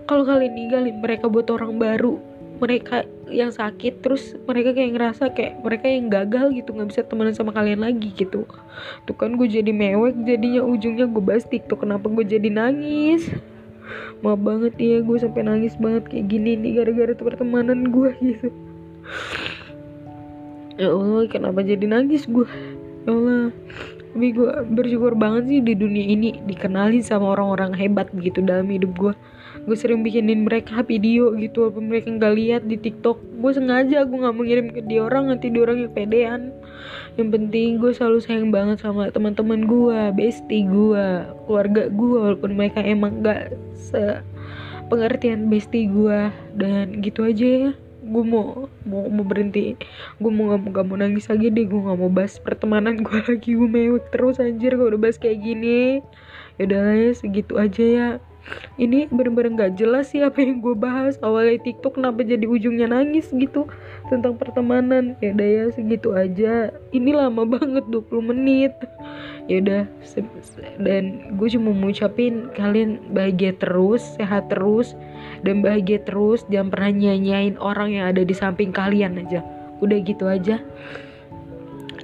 Kalau 0.07 0.25
kalian 0.25 0.55
ninggalin 0.55 0.97
mereka 0.99 1.29
buat 1.29 1.47
orang 1.53 1.77
baru 1.77 2.19
mereka 2.57 3.05
yang 3.27 3.51
sakit 3.51 4.01
terus 4.01 4.39
mereka 4.47 4.73
kayak 4.73 4.91
ngerasa 4.95 5.35
kayak 5.35 5.61
mereka 5.61 5.87
yang 5.91 6.07
gagal 6.09 6.47
gitu 6.55 6.71
nggak 6.73 6.89
bisa 6.95 7.03
temenan 7.05 7.35
sama 7.35 7.51
kalian 7.53 7.83
lagi 7.83 8.13
gitu. 8.15 8.47
Tuh 9.05 9.17
kan 9.17 9.35
gue 9.35 9.49
jadi 9.49 9.71
mewek 9.71 10.17
jadinya 10.25 10.63
ujungnya 10.63 11.07
gue 11.11 11.23
bahas 11.23 11.45
tiktok 11.47 11.85
kenapa 11.85 12.07
gue 12.09 12.25
jadi 12.25 12.49
nangis? 12.49 13.29
Maaf 14.25 14.41
banget 14.41 14.75
ya 14.81 15.03
gue 15.05 15.17
sampai 15.21 15.43
nangis 15.45 15.77
banget 15.77 16.09
kayak 16.11 16.27
gini 16.33 16.57
nih 16.59 16.83
gara-gara 16.83 17.13
pertemanan 17.15 17.93
gue 17.93 18.11
gitu. 18.23 18.49
Ya 20.77 20.93
Allah 20.93 21.25
kenapa 21.29 21.65
jadi 21.65 21.85
nangis 21.89 22.29
gue? 22.29 22.49
Ya 23.07 23.11
Allah 23.13 23.53
tapi 24.17 24.33
gue 24.33 24.49
bersyukur 24.73 25.13
banget 25.13 25.45
sih 25.45 25.61
di 25.61 25.77
dunia 25.77 26.09
ini 26.17 26.41
dikenalin 26.49 27.05
sama 27.05 27.37
orang-orang 27.37 27.77
hebat 27.77 28.09
gitu 28.17 28.41
dalam 28.41 28.65
hidup 28.73 28.97
gue 28.97 29.13
gue 29.67 29.75
sering 29.75 30.07
bikinin 30.07 30.47
mereka 30.47 30.87
video 30.87 31.35
gitu 31.35 31.67
walaupun 31.67 31.91
mereka 31.91 32.15
nggak 32.15 32.35
lihat 32.39 32.63
di 32.71 32.79
tiktok. 32.79 33.19
Gue 33.43 33.51
sengaja 33.51 34.07
gue 34.07 34.19
nggak 34.19 34.37
mengirim 34.39 34.67
ke 34.71 34.81
dia 34.87 35.03
orang 35.03 35.35
nanti 35.35 35.51
dia 35.51 35.67
orang 35.67 35.83
yang 35.83 35.93
pedean. 35.93 36.41
Yang 37.19 37.29
penting 37.35 37.69
gue 37.83 37.91
selalu 37.91 38.19
sayang 38.23 38.55
banget 38.55 38.79
sama 38.79 39.11
teman-teman 39.11 39.67
gue 39.67 39.99
bestie 40.15 40.63
gue 40.71 41.07
keluarga 41.51 41.91
gue 41.91 42.09
walaupun 42.15 42.55
mereka 42.55 42.79
emang 42.79 43.27
nggak 43.27 43.59
se 43.75 44.23
pengertian 44.87 45.51
bestie 45.51 45.91
gue 45.91 46.31
dan 46.55 47.03
gitu 47.03 47.27
aja 47.27 47.47
ya 47.47 47.71
gue 48.07 48.23
mau 48.23 48.71
mau 48.87 49.11
mau 49.11 49.27
berhenti. 49.27 49.75
Gue 50.23 50.31
mau 50.31 50.55
gak 50.55 50.61
mau 50.63 50.71
gak 50.71 50.87
mau 50.87 50.97
nangis 50.97 51.27
lagi 51.27 51.51
deh 51.51 51.67
gue 51.67 51.81
gak 51.83 51.99
mau 51.99 52.07
bahas 52.07 52.39
pertemanan 52.39 53.03
gue 53.03 53.19
lagi. 53.35 53.51
Gue 53.59 53.67
mewek 53.67 54.15
terus 54.15 54.39
anjir 54.39 54.79
gue 54.79 54.87
udah 54.87 55.01
bahas 55.01 55.19
kayak 55.19 55.43
gini. 55.43 56.07
Ya 56.57 56.67
segitu 57.13 57.59
aja 57.59 57.85
ya 57.85 58.09
ini 58.77 59.09
bener-bener 59.09 59.67
gak 59.67 59.81
jelas 59.81 60.13
sih 60.13 60.21
apa 60.21 60.39
yang 60.45 60.61
gue 60.61 60.77
bahas. 60.77 61.17
Awalnya 61.25 61.65
tiktok 61.65 61.97
kenapa 61.97 62.23
jadi 62.23 62.45
ujungnya 62.45 62.93
nangis 62.93 63.33
gitu 63.33 63.67
tentang 64.13 64.37
pertemanan. 64.37 65.17
Ya 65.25 65.33
udah 65.33 65.49
ya 65.49 65.65
segitu 65.73 66.13
aja. 66.13 66.71
Ini 66.93 67.11
lama 67.17 67.43
banget 67.57 67.85
20 67.89 68.31
menit. 68.31 68.75
Ya 69.47 69.63
udah 69.63 69.83
dan 70.83 71.37
gue 71.39 71.49
cuma 71.55 71.71
mau 71.71 71.95
ucapin 71.95 72.51
kalian 72.59 73.15
bahagia 73.15 73.55
terus 73.55 74.03
sehat 74.19 74.51
terus 74.51 74.93
dan 75.47 75.65
bahagia 75.65 76.03
terus. 76.05 76.45
Jangan 76.53 76.69
pernah 76.69 76.93
nyanyain 76.93 77.57
orang 77.59 77.95
yang 77.97 78.05
ada 78.11 78.23
di 78.23 78.35
samping 78.37 78.75
kalian 78.75 79.23
aja. 79.23 79.41
Udah 79.81 79.99
gitu 80.05 80.29
aja. 80.29 80.61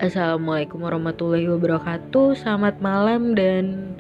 Assalamualaikum 0.02 0.82
warahmatullahi 0.82 1.46
wabarakatuh. 1.46 2.34
Selamat 2.34 2.82
malam 2.82 3.38
dan 3.38 3.94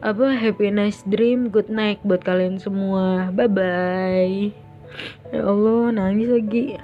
apa 0.00 0.32
happy 0.32 0.72
nice 0.72 1.04
dream 1.04 1.52
good 1.52 1.68
night 1.68 2.00
buat 2.04 2.24
kalian 2.24 2.56
semua. 2.56 3.28
Bye 3.32 3.50
bye 3.52 4.36
ya 5.30 5.46
Allah 5.46 5.94
nangis 5.94 6.28
lagi 6.28 6.74